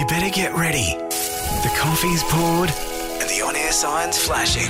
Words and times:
You 0.00 0.06
better 0.06 0.30
get 0.30 0.54
ready. 0.54 0.94
The 0.94 1.70
coffee's 1.76 2.22
poured 2.24 2.70
and 2.70 3.28
the 3.28 3.42
on 3.44 3.54
air 3.54 3.70
sign's 3.70 4.16
flashing. 4.16 4.66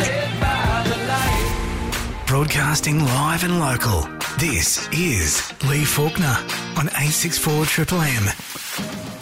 Broadcasting 2.26 2.98
live 2.98 3.44
and 3.44 3.60
local. 3.60 4.19
This 4.38 4.88
is 4.92 5.52
Lee 5.64 5.84
Faulkner 5.84 6.34
on 6.78 6.86
864 6.88 7.66
Triple 7.66 8.00
M. 8.00 8.24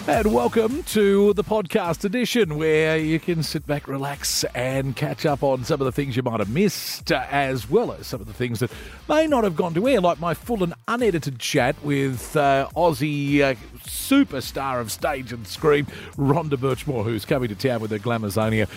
And 0.07 0.33
welcome 0.33 0.85
to 0.85 1.33
the 1.35 1.43
podcast 1.43 2.05
edition 2.05 2.57
where 2.57 2.97
you 2.97 3.19
can 3.19 3.43
sit 3.43 3.67
back, 3.67 3.89
relax, 3.89 4.45
and 4.55 4.95
catch 4.95 5.27
up 5.27 5.43
on 5.43 5.65
some 5.65 5.81
of 5.81 5.87
the 5.87 5.93
things 5.93 6.17
you 6.17 6.23
might 6.23 6.39
have 6.39 6.51
missed, 6.51 7.11
as 7.11 7.69
well 7.69 7.93
as 7.93 8.07
some 8.07 8.21
of 8.21 8.29
the 8.29 8.33
things 8.33 8.61
that 8.61 8.71
may 9.09 9.27
not 9.27 9.43
have 9.43 9.57
gone 9.57 9.75
to 9.75 9.89
air, 9.89 10.01
like 10.01 10.21
my 10.21 10.35
full 10.35 10.63
and 10.63 10.75
unedited 10.87 11.41
chat 11.41 11.75
with 11.83 12.37
uh, 12.37 12.69
Aussie 12.77 13.41
uh, 13.41 13.55
superstar 13.85 14.81
of 14.81 14.93
stage 14.93 15.33
and 15.33 15.47
screen, 15.47 15.87
Rhonda 16.17 16.55
Birchmore, 16.55 17.03
who's 17.03 17.25
coming 17.25 17.49
to 17.49 17.57
town 17.57 17.81
with 17.81 17.91
her 17.91 17.99
Glamazonia. 17.99 18.69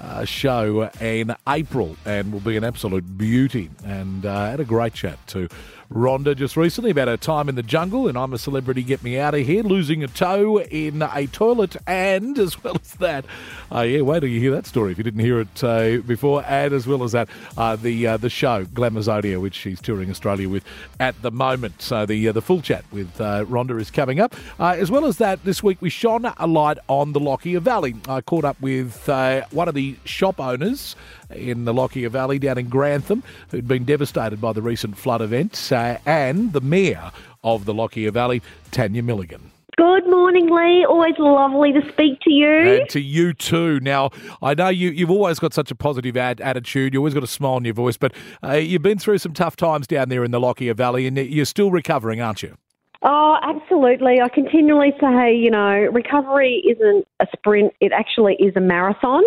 Uh, 0.00 0.24
show 0.24 0.88
in 1.00 1.34
April 1.48 1.96
and 2.04 2.32
will 2.32 2.38
be 2.38 2.56
an 2.56 2.62
absolute 2.62 3.18
beauty. 3.18 3.68
And 3.84 4.24
uh, 4.24 4.50
had 4.50 4.60
a 4.60 4.64
great 4.64 4.94
chat 4.94 5.18
too. 5.26 5.48
Rhonda 5.92 6.36
just 6.36 6.54
recently 6.54 6.90
about 6.90 7.08
her 7.08 7.16
time 7.16 7.48
in 7.48 7.54
the 7.54 7.62
jungle 7.62 8.08
and 8.08 8.18
I'm 8.18 8.34
a 8.34 8.38
celebrity, 8.38 8.82
get 8.82 9.02
me 9.02 9.18
out 9.18 9.34
of 9.34 9.46
here, 9.46 9.62
losing 9.62 10.04
a 10.04 10.08
toe 10.08 10.60
in 10.60 11.00
a 11.00 11.26
toilet, 11.28 11.76
and 11.86 12.38
as 12.38 12.62
well 12.62 12.76
as 12.76 12.92
that, 12.94 13.24
uh, 13.74 13.80
yeah, 13.80 14.02
wait 14.02 14.20
till 14.20 14.28
you 14.28 14.38
hear 14.38 14.50
that 14.50 14.66
story 14.66 14.92
if 14.92 14.98
you 14.98 15.04
didn't 15.04 15.20
hear 15.20 15.40
it 15.40 15.64
uh, 15.64 15.98
before, 16.06 16.44
and 16.46 16.74
as 16.74 16.86
well 16.86 17.02
as 17.02 17.12
that, 17.12 17.28
uh, 17.56 17.74
the 17.74 18.06
uh, 18.06 18.16
the 18.18 18.28
show 18.28 18.64
Glamazonia, 18.66 19.40
which 19.40 19.54
she's 19.54 19.80
touring 19.80 20.10
Australia 20.10 20.48
with 20.48 20.64
at 21.00 21.20
the 21.22 21.30
moment. 21.30 21.80
So 21.80 22.04
the 22.04 22.28
uh, 22.28 22.32
the 22.32 22.42
full 22.42 22.60
chat 22.60 22.84
with 22.92 23.18
uh, 23.20 23.46
Rhonda 23.46 23.80
is 23.80 23.90
coming 23.90 24.20
up, 24.20 24.36
as 24.58 24.90
well 24.90 25.06
as 25.06 25.16
that. 25.18 25.42
This 25.44 25.62
week 25.62 25.80
we 25.80 25.88
shone 25.88 26.26
a 26.26 26.46
light 26.46 26.78
on 26.88 27.12
the 27.12 27.20
Lockyer 27.20 27.60
Valley. 27.60 27.94
I 28.08 28.20
caught 28.20 28.44
up 28.44 28.60
with 28.60 29.06
one 29.06 29.68
of 29.68 29.74
the 29.74 29.96
shop 30.04 30.38
owners 30.38 30.96
in 31.30 31.64
the 31.64 31.74
Lockyer 31.74 32.08
Valley 32.08 32.38
down 32.38 32.58
in 32.58 32.68
Grantham, 32.68 33.22
who'd 33.50 33.68
been 33.68 33.84
devastated 33.84 34.40
by 34.40 34.52
the 34.52 34.62
recent 34.62 34.96
flood 34.96 35.20
events, 35.20 35.72
and 36.06 36.52
the 36.52 36.60
Mayor 36.60 37.10
of 37.42 37.64
the 37.64 37.74
Lockyer 37.74 38.10
Valley, 38.10 38.42
Tanya 38.70 39.02
Milligan. 39.02 39.50
Good 39.76 40.08
morning, 40.08 40.50
Lee. 40.50 40.84
Always 40.84 41.14
lovely 41.18 41.72
to 41.72 41.80
speak 41.92 42.18
to 42.22 42.32
you. 42.32 42.48
And 42.48 42.88
to 42.90 43.00
you 43.00 43.32
too. 43.32 43.78
Now, 43.78 44.10
I 44.42 44.54
know 44.54 44.70
you, 44.70 44.90
you've 44.90 45.10
always 45.10 45.38
got 45.38 45.54
such 45.54 45.70
a 45.70 45.76
positive 45.76 46.16
ad, 46.16 46.40
attitude. 46.40 46.94
You 46.94 46.98
always 46.98 47.14
got 47.14 47.22
a 47.22 47.28
smile 47.28 47.52
on 47.52 47.64
your 47.64 47.74
voice, 47.74 47.96
but 47.96 48.12
uh, 48.42 48.54
you've 48.54 48.82
been 48.82 48.98
through 48.98 49.18
some 49.18 49.34
tough 49.34 49.54
times 49.54 49.86
down 49.86 50.08
there 50.08 50.24
in 50.24 50.32
the 50.32 50.40
Lockyer 50.40 50.74
Valley, 50.74 51.06
and 51.06 51.16
you're 51.16 51.44
still 51.44 51.70
recovering, 51.70 52.20
aren't 52.20 52.42
you? 52.42 52.56
Oh, 53.02 53.36
absolutely. 53.42 54.20
I 54.20 54.28
continually 54.28 54.92
say, 55.00 55.32
you 55.32 55.52
know, 55.52 55.86
recovery 55.92 56.62
isn't 56.68 57.06
a 57.20 57.26
sprint, 57.32 57.72
it 57.80 57.92
actually 57.92 58.34
is 58.40 58.56
a 58.56 58.60
marathon. 58.60 59.22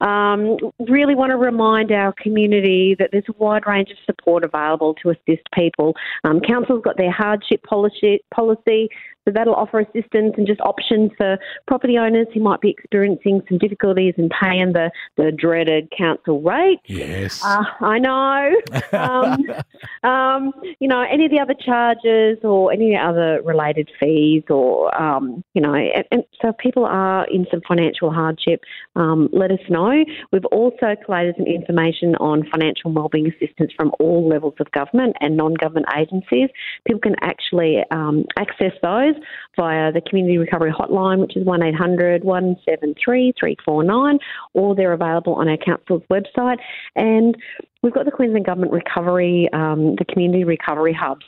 Um, 0.00 0.56
really 0.88 1.14
want 1.14 1.30
to 1.30 1.36
remind 1.36 1.92
our 1.92 2.12
community 2.20 2.96
that 2.98 3.10
there's 3.12 3.24
a 3.28 3.32
wide 3.38 3.64
range 3.64 3.90
of 3.90 3.96
support 4.04 4.42
available 4.42 4.94
to 4.94 5.10
assist 5.10 5.42
people. 5.54 5.94
Um, 6.24 6.40
Council's 6.40 6.82
got 6.82 6.96
their 6.96 7.12
hardship 7.12 7.62
policy, 7.62 8.24
policy 8.34 8.88
so 9.24 9.32
that'll 9.32 9.54
offer 9.54 9.80
assistance 9.80 10.34
and 10.36 10.46
just 10.46 10.60
options 10.60 11.10
for 11.16 11.38
property 11.66 11.96
owners 11.96 12.26
who 12.34 12.40
might 12.40 12.60
be 12.60 12.70
experiencing 12.70 13.42
some 13.48 13.58
difficulties 13.58 14.14
in 14.16 14.28
paying 14.28 14.72
the, 14.72 14.90
the 15.16 15.30
dreaded 15.30 15.92
council 15.96 16.40
rate. 16.42 16.80
Yes. 16.86 17.44
Uh, 17.44 17.62
I 17.80 17.98
know. 17.98 18.52
um, 18.92 20.10
um, 20.10 20.52
you 20.80 20.88
know, 20.88 21.02
any 21.02 21.24
of 21.24 21.30
the 21.30 21.38
other 21.38 21.54
charges 21.54 22.38
or 22.42 22.72
any 22.72 22.96
other 22.96 23.40
related 23.42 23.90
fees 24.00 24.42
or, 24.50 24.94
um, 25.00 25.44
you 25.54 25.62
know, 25.62 25.74
and, 25.74 26.04
and, 26.10 26.24
so 26.40 26.48
if 26.48 26.58
people 26.58 26.84
are 26.84 27.26
in 27.30 27.46
some 27.50 27.60
financial 27.68 28.10
hardship, 28.10 28.62
um, 28.96 29.28
let 29.32 29.52
us 29.52 29.60
know. 29.68 30.04
We've 30.32 30.44
also 30.46 30.96
collated 31.04 31.36
some 31.36 31.46
information 31.46 32.16
on 32.16 32.44
financial 32.50 32.92
wellbeing 32.92 33.28
assistance 33.28 33.72
from 33.76 33.92
all 34.00 34.28
levels 34.28 34.54
of 34.58 34.70
government 34.72 35.16
and 35.20 35.36
non-government 35.36 35.86
agencies. 35.96 36.48
People 36.84 37.00
can 37.00 37.14
actually 37.22 37.78
um, 37.92 38.24
access 38.36 38.72
those 38.82 39.11
via 39.56 39.92
the 39.92 40.00
Community 40.00 40.38
Recovery 40.38 40.72
Hotline, 40.72 41.20
which 41.20 41.36
is 41.36 41.44
1800 41.44 42.24
173 42.24 43.32
349, 43.38 44.18
or 44.54 44.74
they're 44.74 44.92
available 44.92 45.34
on 45.34 45.48
our 45.48 45.56
council's 45.56 46.02
website. 46.10 46.58
And 46.96 47.36
we've 47.82 47.92
got 47.92 48.04
the 48.04 48.10
Queensland 48.10 48.46
Government 48.46 48.72
Recovery, 48.72 49.48
um, 49.52 49.96
the 49.96 50.04
Community 50.04 50.44
Recovery 50.44 50.92
Hubs. 50.92 51.24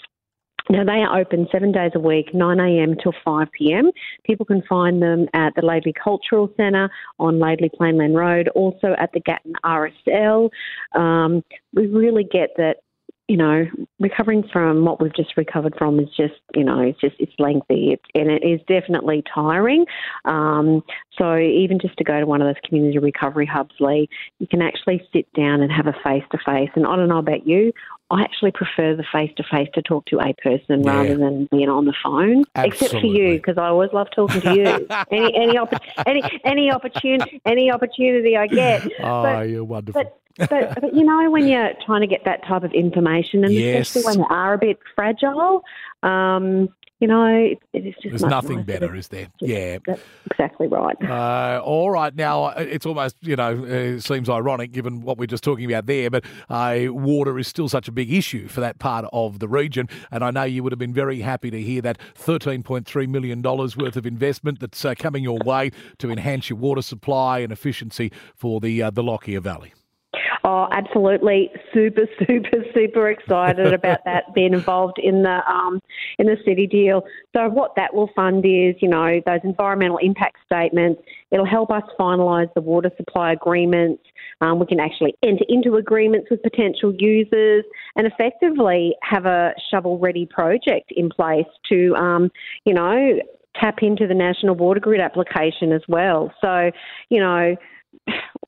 Now, 0.70 0.82
they 0.82 1.02
are 1.02 1.20
open 1.20 1.46
seven 1.52 1.72
days 1.72 1.90
a 1.94 1.98
week, 1.98 2.32
9am 2.32 3.02
till 3.02 3.12
5pm. 3.26 3.90
People 4.24 4.46
can 4.46 4.62
find 4.62 5.02
them 5.02 5.26
at 5.34 5.54
the 5.54 5.60
Laidley 5.60 5.92
Cultural 5.92 6.50
Centre 6.56 6.88
on 7.18 7.38
Laidley 7.38 7.68
Plainland 7.78 8.14
Road, 8.14 8.48
also 8.54 8.94
at 8.98 9.12
the 9.12 9.20
Gatton 9.20 9.52
RSL. 9.62 10.48
Um, 10.94 11.44
we 11.74 11.86
really 11.86 12.24
get 12.24 12.50
that 12.56 12.78
you 13.28 13.38
know, 13.38 13.64
recovering 14.00 14.44
from 14.52 14.84
what 14.84 15.00
we've 15.00 15.14
just 15.14 15.36
recovered 15.36 15.74
from 15.78 15.98
is 15.98 16.08
just, 16.14 16.34
you 16.54 16.62
know, 16.62 16.80
it's 16.80 17.00
just 17.00 17.16
it's 17.18 17.32
lengthy 17.38 17.92
it's, 17.92 18.04
and 18.14 18.30
it 18.30 18.44
is 18.44 18.60
definitely 18.68 19.22
tiring. 19.34 19.86
Um, 20.26 20.82
so 21.16 21.38
even 21.38 21.78
just 21.80 21.96
to 21.98 22.04
go 22.04 22.20
to 22.20 22.26
one 22.26 22.42
of 22.42 22.48
those 22.48 22.60
community 22.68 22.98
recovery 22.98 23.46
hubs, 23.46 23.74
Lee, 23.80 24.08
you 24.40 24.46
can 24.46 24.60
actually 24.60 25.06
sit 25.12 25.32
down 25.32 25.62
and 25.62 25.72
have 25.72 25.86
a 25.86 25.94
face 26.04 26.24
to 26.32 26.38
face. 26.44 26.68
And 26.74 26.86
I 26.86 26.96
don't 26.96 27.08
know 27.08 27.18
about 27.18 27.46
you, 27.46 27.72
I 28.10 28.22
actually 28.22 28.50
prefer 28.50 28.94
the 28.94 29.04
face 29.10 29.30
to 29.38 29.44
face 29.50 29.68
to 29.74 29.80
talk 29.80 30.04
to 30.06 30.20
a 30.20 30.34
person 30.34 30.82
yeah. 30.84 30.94
rather 30.94 31.16
than 31.16 31.48
being 31.50 31.70
on 31.70 31.86
the 31.86 31.94
phone. 32.04 32.44
Absolutely. 32.54 32.86
Except 32.86 33.00
for 33.00 33.06
you, 33.06 33.36
because 33.36 33.56
I 33.56 33.68
always 33.68 33.90
love 33.94 34.08
talking 34.14 34.42
to 34.42 34.54
you. 34.54 34.86
any 35.10 35.34
any, 35.34 35.56
opp- 35.56 35.82
any 36.06 36.22
any 36.44 36.70
opportunity 36.70 37.40
any 37.46 37.72
opportunity 37.72 38.36
I 38.36 38.46
get. 38.48 38.84
Oh, 39.00 39.22
but, 39.22 39.48
you're 39.48 39.64
wonderful. 39.64 40.02
But, 40.02 40.20
but, 40.36 40.50
but, 40.80 40.94
you 40.94 41.04
know 41.04 41.30
when 41.30 41.46
you're 41.46 41.72
trying 41.84 42.00
to 42.00 42.06
get 42.06 42.24
that 42.24 42.44
type 42.46 42.64
of 42.64 42.72
information, 42.72 43.44
and 43.44 43.52
yes. 43.52 43.88
especially 43.88 44.18
when 44.18 44.28
they 44.28 44.34
are 44.34 44.54
a 44.54 44.58
bit 44.58 44.78
fragile, 44.94 45.62
um, 46.02 46.68
you 47.00 47.08
know, 47.08 47.26
it, 47.26 47.58
it 47.72 47.86
is 47.86 47.94
just 47.96 48.10
there's 48.10 48.22
nothing 48.22 48.62
better, 48.62 48.94
is 48.94 49.08
there? 49.08 49.26
Yeah, 49.40 49.78
that's 49.84 50.00
exactly 50.30 50.68
right. 50.68 50.96
Uh, 51.02 51.60
all 51.62 51.90
right, 51.90 52.14
now 52.14 52.44
uh, 52.44 52.54
it's 52.56 52.86
almost 52.86 53.16
you 53.20 53.36
know 53.36 53.64
it 53.64 54.00
seems 54.00 54.30
ironic 54.30 54.72
given 54.72 55.02
what 55.02 55.18
we're 55.18 55.26
just 55.26 55.44
talking 55.44 55.66
about 55.66 55.84
there, 55.84 56.08
but 56.08 56.24
uh, 56.48 56.86
water 56.88 57.38
is 57.38 57.46
still 57.48 57.68
such 57.68 57.88
a 57.88 57.92
big 57.92 58.10
issue 58.10 58.48
for 58.48 58.60
that 58.60 58.78
part 58.78 59.04
of 59.12 59.40
the 59.40 59.48
region, 59.48 59.86
and 60.10 60.24
I 60.24 60.30
know 60.30 60.44
you 60.44 60.62
would 60.62 60.72
have 60.72 60.78
been 60.78 60.94
very 60.94 61.20
happy 61.20 61.50
to 61.50 61.60
hear 61.60 61.82
that 61.82 61.98
13.3 62.14 63.08
million 63.08 63.42
dollars 63.42 63.76
worth 63.76 63.96
of 63.96 64.06
investment 64.06 64.60
that's 64.60 64.82
uh, 64.82 64.94
coming 64.96 65.22
your 65.22 65.40
way 65.44 65.72
to 65.98 66.10
enhance 66.10 66.48
your 66.48 66.58
water 66.58 66.82
supply 66.82 67.40
and 67.40 67.52
efficiency 67.52 68.12
for 68.34 68.60
the 68.60 68.82
uh, 68.82 68.90
the 68.90 69.02
Lockyer 69.02 69.40
Valley. 69.40 69.74
Oh, 70.46 70.68
absolutely! 70.72 71.50
Super, 71.72 72.02
super, 72.18 72.64
super 72.74 73.08
excited 73.08 73.72
about 73.72 74.04
that 74.04 74.24
being 74.34 74.52
involved 74.52 74.98
in 75.02 75.22
the 75.22 75.40
um, 75.50 75.80
in 76.18 76.26
the 76.26 76.36
city 76.44 76.66
deal. 76.66 77.02
So 77.34 77.48
what 77.48 77.74
that 77.76 77.94
will 77.94 78.10
fund 78.14 78.44
is, 78.44 78.74
you 78.80 78.88
know, 78.88 79.22
those 79.24 79.40
environmental 79.42 79.96
impact 79.98 80.36
statements. 80.44 81.00
It'll 81.30 81.46
help 81.46 81.70
us 81.70 81.82
finalise 81.98 82.52
the 82.52 82.60
water 82.60 82.90
supply 82.98 83.32
agreements. 83.32 84.02
Um, 84.42 84.58
we 84.58 84.66
can 84.66 84.80
actually 84.80 85.14
enter 85.22 85.44
into 85.48 85.76
agreements 85.76 86.28
with 86.30 86.42
potential 86.42 86.94
users 86.98 87.64
and 87.96 88.06
effectively 88.06 88.94
have 89.02 89.24
a 89.24 89.54
shovel-ready 89.70 90.26
project 90.26 90.92
in 90.94 91.08
place 91.08 91.46
to, 91.70 91.94
um, 91.96 92.30
you 92.64 92.74
know, 92.74 93.18
tap 93.58 93.78
into 93.80 94.06
the 94.06 94.14
national 94.14 94.56
water 94.56 94.80
grid 94.80 95.00
application 95.00 95.72
as 95.72 95.82
well. 95.88 96.32
So, 96.40 96.70
you 97.08 97.20
know 97.20 97.56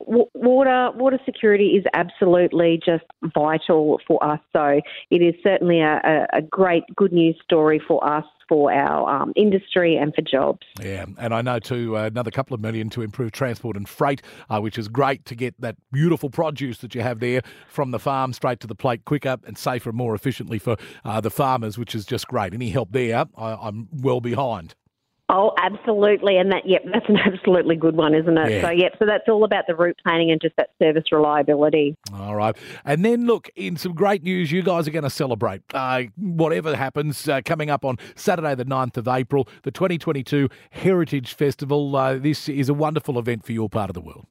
water 0.07 0.91
water 0.95 1.19
security 1.25 1.69
is 1.69 1.83
absolutely 1.93 2.79
just 2.85 3.03
vital 3.33 3.99
for 4.07 4.23
us. 4.23 4.39
So 4.53 4.79
it 5.09 5.21
is 5.21 5.35
certainly 5.43 5.81
a, 5.81 6.27
a 6.33 6.41
great 6.41 6.83
good 6.95 7.11
news 7.11 7.37
story 7.43 7.81
for 7.85 8.05
us 8.07 8.25
for 8.47 8.71
our 8.71 9.09
um, 9.09 9.33
industry 9.35 9.97
and 9.97 10.13
for 10.15 10.21
jobs. 10.21 10.65
Yeah, 10.81 11.05
and 11.17 11.33
I 11.33 11.41
know 11.41 11.59
too 11.59 11.97
uh, 11.97 12.05
another 12.05 12.31
couple 12.31 12.55
of 12.55 12.61
million 12.61 12.89
to 12.91 13.01
improve 13.01 13.31
transport 13.31 13.75
and 13.75 13.87
freight, 13.87 14.21
uh, 14.49 14.59
which 14.61 14.77
is 14.77 14.87
great 14.87 15.25
to 15.25 15.35
get 15.35 15.59
that 15.59 15.75
beautiful 15.91 16.29
produce 16.29 16.77
that 16.79 16.95
you 16.95 17.01
have 17.01 17.19
there 17.19 17.41
from 17.67 17.91
the 17.91 17.99
farm 17.99 18.31
straight 18.31 18.61
to 18.61 18.67
the 18.67 18.75
plate 18.75 19.03
quicker 19.03 19.37
and 19.45 19.57
safer 19.57 19.89
and 19.89 19.97
more 19.97 20.15
efficiently 20.15 20.59
for 20.59 20.77
uh, 21.03 21.19
the 21.19 21.31
farmers, 21.31 21.77
which 21.77 21.93
is 21.93 22.05
just 22.05 22.27
great. 22.27 22.53
Any 22.53 22.69
help 22.69 22.91
there, 22.91 23.25
I, 23.37 23.53
I'm 23.53 23.89
well 23.91 24.21
behind. 24.21 24.75
Oh, 25.29 25.51
absolutely, 25.57 26.37
and 26.37 26.51
that 26.53 26.65
yep, 26.65 26.83
that's 26.91 27.07
an 27.09 27.17
absolutely 27.25 27.75
good 27.75 27.97
one, 27.97 28.13
isn't 28.13 28.37
it? 28.37 28.49
Yeah. 28.49 28.61
So 28.61 28.69
yep, 28.69 28.93
so 28.97 29.05
that's 29.05 29.27
all 29.27 29.43
about 29.43 29.65
the 29.67 29.75
route 29.75 29.97
planning 30.01 30.31
and 30.31 30.39
just 30.39 30.55
that 30.55 30.69
service 30.81 31.03
reliability. 31.11 31.97
All 32.13 32.35
right, 32.35 32.55
and 32.85 33.03
then 33.03 33.25
look, 33.25 33.49
in 33.55 33.75
some 33.75 33.93
great 33.93 34.23
news, 34.23 34.51
you 34.51 34.61
guys 34.61 34.87
are 34.87 34.91
going 34.91 35.03
to 35.03 35.09
celebrate 35.09 35.61
uh, 35.73 36.03
whatever 36.15 36.75
happens 36.75 37.27
uh, 37.27 37.41
coming 37.43 37.69
up 37.69 37.83
on 37.83 37.97
Saturday, 38.15 38.55
the 38.55 38.65
9th 38.65 38.95
of 38.95 39.07
April, 39.07 39.49
the 39.63 39.71
2022 39.71 40.47
Heritage 40.69 41.33
Festival. 41.33 41.93
Uh, 41.95 42.17
this 42.17 42.47
is 42.47 42.69
a 42.69 42.73
wonderful 42.73 43.19
event 43.19 43.45
for 43.45 43.51
your 43.51 43.67
part 43.69 43.89
of 43.89 43.95
the 43.95 44.01
world. 44.01 44.27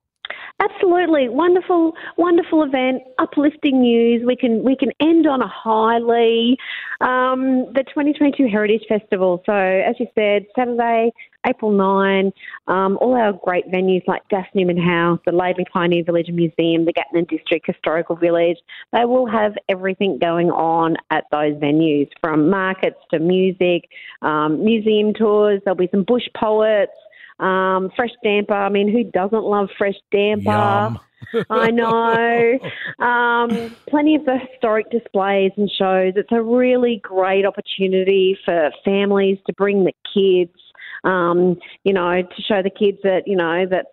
Absolutely, 0.58 1.28
wonderful, 1.28 1.92
wonderful 2.16 2.62
event, 2.62 3.02
uplifting 3.18 3.80
news. 3.82 4.22
We 4.26 4.36
can 4.36 4.64
we 4.64 4.74
can 4.74 4.90
end 5.00 5.26
on 5.26 5.42
a 5.42 5.48
high, 5.48 5.98
Lee. 5.98 6.56
Um, 7.02 7.66
the 7.74 7.84
2022 7.88 8.48
Heritage 8.48 8.84
Festival. 8.88 9.42
So, 9.44 9.52
as 9.52 9.96
you 9.98 10.06
said, 10.14 10.46
Saturday, 10.56 11.12
April 11.46 11.70
9. 11.70 12.32
Um, 12.68 12.98
all 13.00 13.14
our 13.14 13.32
great 13.32 13.70
venues 13.70 14.06
like 14.06 14.22
Das 14.30 14.46
Neumann 14.54 14.78
Haus, 14.78 15.18
the 15.26 15.32
Laidley 15.32 15.64
Pioneer 15.72 16.04
Village 16.04 16.28
Museum, 16.28 16.86
the 16.86 16.92
Gatton 16.92 17.26
District 17.28 17.66
Historical 17.66 18.16
Village. 18.16 18.56
They 18.92 19.04
will 19.04 19.26
have 19.26 19.52
everything 19.68 20.18
going 20.18 20.50
on 20.50 20.96
at 21.10 21.24
those 21.30 21.54
venues, 21.54 22.08
from 22.22 22.48
markets 22.48 22.98
to 23.12 23.18
music, 23.18 23.88
um, 24.22 24.64
museum 24.64 25.12
tours. 25.12 25.60
There'll 25.64 25.76
be 25.76 25.88
some 25.90 26.04
bush 26.04 26.28
poets. 26.34 26.92
Um, 27.38 27.90
fresh 27.94 28.10
damper. 28.22 28.54
I 28.54 28.68
mean, 28.68 28.90
who 28.90 29.04
doesn't 29.04 29.44
love 29.44 29.68
fresh 29.76 29.96
damper? 30.10 30.94
I 31.50 31.70
know. 31.70 32.58
Um, 33.04 33.76
plenty 33.88 34.14
of 34.14 34.24
the 34.24 34.38
historic 34.38 34.90
displays 34.90 35.52
and 35.56 35.70
shows. 35.70 36.14
It's 36.16 36.32
a 36.32 36.42
really 36.42 37.00
great 37.02 37.44
opportunity 37.44 38.38
for 38.44 38.70
families 38.84 39.38
to 39.46 39.52
bring 39.54 39.84
the 39.84 39.92
kids. 40.14 40.58
Um, 41.04 41.56
you 41.84 41.92
know, 41.92 42.22
to 42.22 42.42
show 42.42 42.62
the 42.62 42.70
kids 42.70 42.98
that 43.04 43.22
you 43.26 43.36
know 43.36 43.66
that 43.70 43.86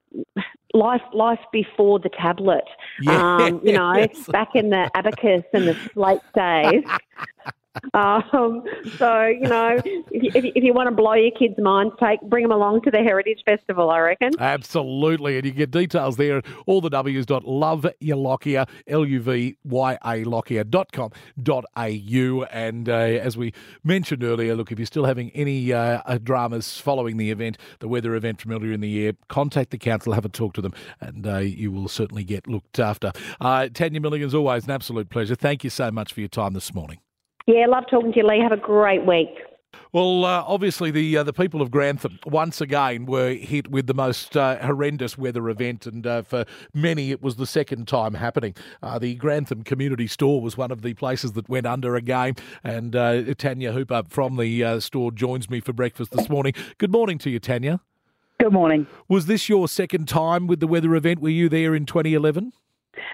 life 0.73 1.01
life 1.13 1.39
before 1.51 1.99
the 1.99 2.09
tablet. 2.09 2.63
Um, 3.07 3.61
you 3.63 3.73
know, 3.77 3.93
Yes. 3.95 4.25
back 4.31 4.49
in 4.55 4.69
the 4.69 4.89
abacus 4.95 5.43
and 5.53 5.67
the 5.67 5.75
slate 5.93 6.19
days. 6.35 6.83
Um, 7.95 8.63
so 8.97 9.25
you 9.25 9.47
know, 9.47 9.77
if 9.77 9.85
you, 9.85 10.31
if, 10.33 10.43
you, 10.43 10.51
if 10.55 10.63
you 10.63 10.73
want 10.73 10.89
to 10.89 10.95
blow 10.95 11.13
your 11.13 11.31
kids' 11.31 11.59
minds, 11.59 11.93
take 11.99 12.21
bring 12.21 12.43
them 12.43 12.51
along 12.51 12.81
to 12.81 12.91
the 12.91 12.99
Heritage 12.99 13.43
Festival. 13.45 13.89
I 13.89 13.99
reckon. 13.99 14.31
Absolutely. 14.39 15.37
And 15.37 15.45
you 15.45 15.51
get 15.51 15.71
details 15.71 16.17
there 16.17 16.41
all 16.65 16.81
the 16.81 16.89
W's 16.89 17.25
dot 17.25 17.45
love 17.45 17.85
your 17.99 18.17
Lockyer, 18.17 18.65
L 18.87 19.05
U 19.05 19.19
V 19.21 19.57
Y 19.63 19.97
A 20.03 20.23
Lockyer 20.23 20.63
dot 20.63 20.91
com 20.91 21.11
dot 21.41 21.65
au. 21.75 22.43
And 22.51 22.89
uh, 22.89 22.93
as 22.93 23.37
we 23.37 23.53
mentioned 23.83 24.23
earlier, 24.23 24.55
look, 24.55 24.71
if 24.71 24.79
you're 24.79 24.85
still 24.85 25.05
having 25.05 25.29
any 25.31 25.71
uh, 25.71 26.01
uh, 26.05 26.17
dramas 26.17 26.79
following 26.79 27.17
the 27.17 27.31
event, 27.31 27.57
the 27.79 27.87
weather 27.87 28.15
event 28.15 28.41
from 28.41 28.51
earlier 28.51 28.71
in 28.71 28.81
the 28.81 28.89
year, 28.89 29.13
contact 29.29 29.71
the 29.71 29.77
council, 29.77 30.13
have 30.13 30.25
a 30.25 30.29
talk 30.29 30.53
to 30.53 30.61
them, 30.61 30.73
and 30.99 31.27
uh, 31.27 31.37
you 31.37 31.71
will 31.71 31.87
certainly 31.87 32.23
get 32.23 32.47
looked 32.47 32.79
after. 32.79 33.11
Uh, 33.39 33.69
Tanya 33.73 34.01
Milligan, 34.01 34.27
as 34.27 34.35
always, 34.35 34.65
an 34.65 34.71
absolute 34.71 35.09
pleasure. 35.09 35.35
Thank 35.35 35.63
you 35.63 35.69
so 35.69 35.91
much 35.91 36.13
for 36.13 36.21
your 36.21 36.29
time 36.29 36.53
this 36.53 36.73
morning. 36.73 36.99
Yeah, 37.45 37.65
love 37.67 37.85
talking 37.89 38.13
to 38.13 38.19
you, 38.19 38.27
Lee. 38.27 38.39
Have 38.39 38.53
a 38.53 38.57
great 38.57 39.05
week. 39.05 39.29
Well, 39.91 40.25
uh, 40.25 40.43
obviously, 40.47 40.91
the 40.91 41.17
uh, 41.17 41.23
the 41.23 41.33
people 41.33 41.61
of 41.61 41.69
Grantham 41.69 42.19
once 42.25 42.61
again 42.61 43.05
were 43.05 43.33
hit 43.33 43.69
with 43.69 43.87
the 43.87 43.93
most 43.93 44.37
uh, 44.37 44.57
horrendous 44.59 45.17
weather 45.17 45.49
event, 45.49 45.85
and 45.85 46.05
uh, 46.07 46.21
for 46.21 46.45
many, 46.73 47.11
it 47.11 47.21
was 47.21 47.35
the 47.35 47.45
second 47.45 47.87
time 47.87 48.13
happening. 48.13 48.55
Uh, 48.81 48.97
the 48.97 49.15
Grantham 49.15 49.63
Community 49.63 50.07
Store 50.07 50.41
was 50.41 50.57
one 50.57 50.71
of 50.71 50.83
the 50.83 50.93
places 50.93 51.33
that 51.33 51.49
went 51.49 51.65
under 51.65 51.95
again, 51.95 52.35
and 52.63 52.95
uh, 52.95 53.33
Tanya 53.35 53.71
Hooper 53.71 54.03
from 54.07 54.37
the 54.37 54.63
uh, 54.63 54.79
store 54.79 55.11
joins 55.11 55.49
me 55.49 55.59
for 55.59 55.73
breakfast 55.73 56.11
this 56.11 56.29
morning. 56.29 56.53
Good 56.77 56.91
morning 56.91 57.17
to 57.19 57.29
you, 57.29 57.39
Tanya. 57.39 57.81
Good 58.39 58.53
morning. 58.53 58.87
Was 59.07 59.25
this 59.25 59.49
your 59.49 59.67
second 59.67 60.07
time 60.07 60.47
with 60.47 60.59
the 60.59 60.67
weather 60.67 60.95
event? 60.95 61.19
Were 61.19 61.29
you 61.29 61.49
there 61.49 61.75
in 61.75 61.85
2011? 61.85 62.53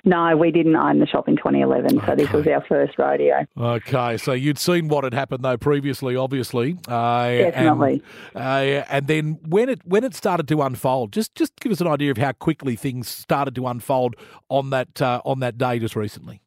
No, 0.06 0.36
we 0.36 0.52
didn't 0.52 0.76
own 0.76 1.00
the 1.00 1.08
shop 1.08 1.28
in 1.28 1.38
2011, 1.38 2.02
so 2.06 2.16
this 2.16 2.32
was 2.32 2.48
our 2.48 2.64
first 2.66 2.98
rodeo. 2.98 3.46
Okay, 3.58 4.18
so 4.18 4.34
you'd 4.34 4.58
seen 4.58 4.88
what 4.88 5.04
had 5.04 5.14
happened 5.14 5.44
though 5.44 5.58
previously, 5.58 6.16
obviously. 6.16 6.78
Uh, 6.88 7.30
Definitely. 7.30 8.04
And, 8.34 8.44
uh, 8.44 8.86
and 8.90 9.08
then 9.08 9.40
when 9.48 9.70
it 9.70 9.82
when 9.86 10.04
it 10.04 10.16
started 10.16 10.48
to 10.50 10.62
unfold, 10.62 11.14
just 11.14 11.36
just 11.36 11.56
give 11.60 11.72
us 11.72 11.82
an 11.82 11.88
idea 11.88 12.12
of 12.12 12.18
how 12.18 12.32
quickly 12.34 12.76
things 12.76 13.08
started 13.08 13.56
to 13.56 13.68
unfold 13.68 14.16
on 14.50 14.70
that 14.72 15.02
uh, 15.02 15.22
on 15.26 15.40
that 15.40 15.58
day 15.58 15.80
just 15.80 15.96
recently. 15.96 16.42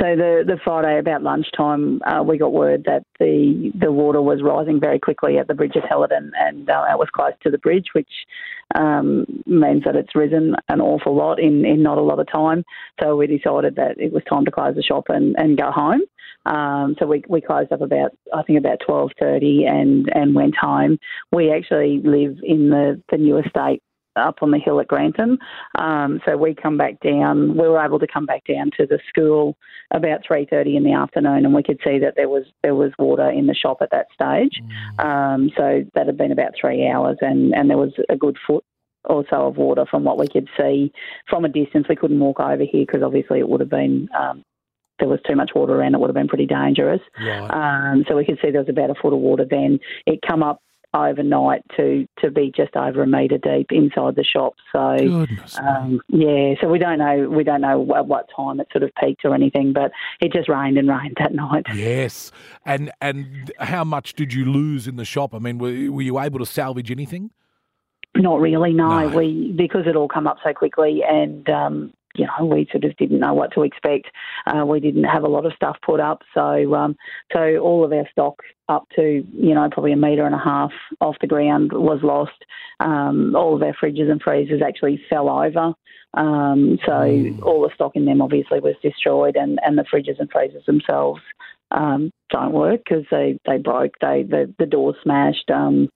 So 0.00 0.14
the, 0.14 0.44
the 0.46 0.58
Friday 0.62 0.98
about 0.98 1.24
lunchtime, 1.24 2.00
uh, 2.06 2.22
we 2.22 2.38
got 2.38 2.52
word 2.52 2.84
that 2.84 3.02
the 3.18 3.72
the 3.80 3.90
water 3.90 4.22
was 4.22 4.42
rising 4.42 4.78
very 4.78 5.00
quickly 5.00 5.38
at 5.38 5.48
the 5.48 5.54
bridge 5.54 5.76
at 5.76 5.82
Helidon, 5.90 6.30
and 6.38 6.70
uh, 6.70 6.84
it 6.88 6.98
was 6.98 7.08
close 7.12 7.32
to 7.42 7.50
the 7.50 7.58
bridge, 7.58 7.86
which 7.94 8.10
um, 8.76 9.26
means 9.44 9.82
that 9.84 9.96
it's 9.96 10.14
risen 10.14 10.54
an 10.68 10.80
awful 10.80 11.16
lot 11.16 11.40
in, 11.40 11.64
in 11.64 11.82
not 11.82 11.98
a 11.98 12.02
lot 12.02 12.20
of 12.20 12.30
time. 12.30 12.62
So 13.00 13.16
we 13.16 13.26
decided 13.26 13.74
that 13.74 13.98
it 13.98 14.12
was 14.12 14.22
time 14.28 14.44
to 14.44 14.52
close 14.52 14.76
the 14.76 14.82
shop 14.82 15.06
and, 15.08 15.34
and 15.36 15.58
go 15.58 15.72
home. 15.72 16.02
Um, 16.46 16.94
so 16.98 17.06
we, 17.06 17.24
we 17.28 17.40
closed 17.40 17.72
up 17.72 17.80
about 17.80 18.12
I 18.32 18.42
think 18.44 18.58
about 18.58 18.78
twelve 18.86 19.10
thirty 19.18 19.64
and 19.64 20.08
and 20.14 20.34
went 20.34 20.54
home. 20.56 20.98
We 21.32 21.52
actually 21.52 22.00
live 22.04 22.36
in 22.44 22.70
the 22.70 23.02
the 23.10 23.18
new 23.18 23.38
estate 23.38 23.82
up 24.18 24.42
on 24.42 24.50
the 24.50 24.58
hill 24.58 24.80
at 24.80 24.88
Grantham. 24.88 25.38
Um, 25.76 26.20
so 26.26 26.36
we 26.36 26.54
come 26.54 26.76
back 26.76 27.00
down. 27.00 27.56
We 27.56 27.68
were 27.68 27.84
able 27.84 27.98
to 27.98 28.06
come 28.06 28.26
back 28.26 28.44
down 28.46 28.70
to 28.76 28.86
the 28.86 28.98
school 29.08 29.56
about 29.92 30.20
three 30.26 30.46
thirty 30.46 30.76
in 30.76 30.84
the 30.84 30.92
afternoon, 30.92 31.44
and 31.44 31.54
we 31.54 31.62
could 31.62 31.80
see 31.84 31.98
that 31.98 32.14
there 32.16 32.28
was 32.28 32.44
there 32.62 32.74
was 32.74 32.92
water 32.98 33.30
in 33.30 33.46
the 33.46 33.54
shop 33.54 33.78
at 33.80 33.90
that 33.90 34.06
stage. 34.12 34.60
Um, 34.98 35.50
so 35.56 35.84
that 35.94 36.06
had 36.06 36.18
been 36.18 36.32
about 36.32 36.52
three 36.60 36.86
hours, 36.88 37.18
and 37.20 37.54
and 37.54 37.70
there 37.70 37.78
was 37.78 37.92
a 38.08 38.16
good 38.16 38.36
foot 38.46 38.64
or 39.04 39.24
so 39.30 39.46
of 39.46 39.56
water 39.56 39.86
from 39.90 40.04
what 40.04 40.18
we 40.18 40.28
could 40.28 40.48
see 40.58 40.92
from 41.28 41.44
a 41.44 41.48
distance. 41.48 41.86
We 41.88 41.96
couldn't 41.96 42.20
walk 42.20 42.40
over 42.40 42.64
here 42.64 42.84
because 42.86 43.02
obviously 43.02 43.38
it 43.38 43.48
would 43.48 43.60
have 43.60 43.70
been. 43.70 44.08
Um, 44.18 44.42
there 44.98 45.08
was 45.08 45.20
too 45.28 45.36
much 45.36 45.52
water 45.54 45.74
around. 45.74 45.94
It 45.94 46.00
would 46.00 46.08
have 46.08 46.14
been 46.14 46.26
pretty 46.26 46.46
dangerous. 46.46 47.00
Right. 47.20 47.48
Um, 47.92 48.04
so 48.08 48.16
we 48.16 48.24
could 48.24 48.38
see 48.42 48.50
there 48.50 48.60
was 48.60 48.68
about 48.68 48.90
a 48.90 48.96
foot 49.00 49.12
of 49.12 49.20
water. 49.20 49.46
Then 49.48 49.78
it 50.06 50.18
come 50.26 50.42
up 50.42 50.60
overnight 50.98 51.62
to 51.76 52.06
to 52.20 52.30
be 52.30 52.52
just 52.54 52.76
over 52.76 53.02
a 53.02 53.06
metre 53.06 53.38
deep 53.38 53.70
inside 53.70 54.16
the 54.16 54.24
shop. 54.24 54.54
So 54.72 55.26
um, 55.60 56.00
yeah, 56.08 56.54
so 56.60 56.68
we 56.68 56.78
don't 56.78 56.98
know 56.98 57.28
we 57.28 57.44
don't 57.44 57.60
know 57.60 57.94
at 57.94 58.06
what 58.06 58.28
time 58.34 58.60
it 58.60 58.68
sort 58.72 58.82
of 58.82 58.90
peaked 59.00 59.24
or 59.24 59.34
anything, 59.34 59.72
but 59.72 59.92
it 60.20 60.32
just 60.32 60.48
rained 60.48 60.78
and 60.78 60.88
rained 60.88 61.16
that 61.18 61.34
night. 61.34 61.66
Yes, 61.78 62.32
and 62.64 62.90
and 63.00 63.52
how 63.60 63.84
much 63.84 64.14
did 64.14 64.34
you 64.34 64.44
lose 64.44 64.88
in 64.88 64.96
the 64.96 65.04
shop? 65.04 65.32
I 65.32 65.38
mean, 65.38 65.58
were, 65.58 65.92
were 65.92 66.02
you 66.02 66.18
able 66.18 66.40
to 66.40 66.46
salvage 66.46 66.90
anything? 66.90 67.30
Not 68.16 68.40
really, 68.40 68.72
no. 68.72 69.08
No. 69.08 69.16
We 69.16 69.52
because 69.56 69.86
it 69.86 69.94
all 69.94 70.08
come 70.08 70.26
up 70.26 70.38
so 70.42 70.52
quickly, 70.52 71.02
and 71.08 71.48
um, 71.48 71.92
you 72.18 72.26
know 72.26 72.46
we 72.46 72.68
sort 72.70 72.84
of 72.84 72.96
didn't 72.96 73.20
know 73.20 73.34
what 73.34 73.52
to 73.54 73.62
expect. 73.62 74.08
Uh, 74.46 74.64
we 74.64 74.80
didn't 74.80 75.04
have 75.04 75.22
a 75.22 75.28
lot 75.28 75.46
of 75.46 75.52
stuff 75.54 75.76
put 75.84 76.00
up, 76.00 76.22
so 76.34 76.74
um, 76.74 76.96
so 77.32 77.58
all 77.58 77.84
of 77.84 77.92
our 77.92 78.08
stock 78.10 78.40
up 78.68 78.86
to 78.96 79.24
you 79.32 79.54
know 79.54 79.68
probably 79.70 79.92
a 79.92 79.96
metre 79.96 80.26
and 80.26 80.34
a 80.34 80.38
half 80.38 80.72
off 81.00 81.16
the 81.20 81.26
ground 81.26 81.72
was 81.72 82.00
lost. 82.02 82.44
Um, 82.80 83.34
all 83.34 83.56
of 83.56 83.62
our 83.62 83.74
fridges 83.74 84.10
and 84.10 84.20
freezers 84.20 84.62
actually 84.64 85.00
fell 85.08 85.28
over. 85.28 85.72
Um, 86.14 86.78
so 86.86 86.92
all 87.42 87.62
the 87.62 87.74
stock 87.74 87.92
in 87.94 88.06
them 88.06 88.22
obviously 88.22 88.60
was 88.60 88.74
destroyed, 88.82 89.36
and, 89.36 89.58
and 89.64 89.76
the 89.76 89.84
fridges 89.84 90.18
and 90.18 90.30
freezers 90.30 90.64
themselves 90.66 91.20
um, 91.70 92.10
don't 92.30 92.52
work 92.52 92.80
because 92.84 93.04
they, 93.10 93.38
they 93.46 93.58
broke. 93.58 93.94
They 94.00 94.24
the, 94.28 94.52
the 94.58 94.66
door 94.66 94.94
smashed, 95.02 95.50
um, 95.50 95.88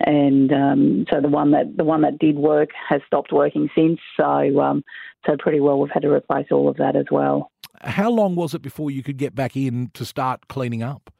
and 0.00 0.52
um, 0.52 1.04
so 1.10 1.20
the 1.20 1.28
one 1.28 1.52
that 1.52 1.76
the 1.76 1.84
one 1.84 2.02
that 2.02 2.18
did 2.18 2.36
work 2.36 2.70
has 2.88 3.00
stopped 3.06 3.32
working 3.32 3.68
since. 3.74 4.00
So 4.16 4.60
um, 4.60 4.82
so 5.26 5.36
pretty 5.38 5.60
well 5.60 5.78
we've 5.78 5.90
had 5.92 6.02
to 6.02 6.10
replace 6.10 6.46
all 6.50 6.68
of 6.68 6.76
that 6.76 6.96
as 6.96 7.06
well. 7.10 7.50
How 7.82 8.10
long 8.10 8.36
was 8.36 8.54
it 8.54 8.62
before 8.62 8.90
you 8.90 9.02
could 9.02 9.16
get 9.16 9.34
back 9.34 9.56
in 9.56 9.90
to 9.94 10.04
start 10.04 10.48
cleaning 10.48 10.82
up? 10.82 11.10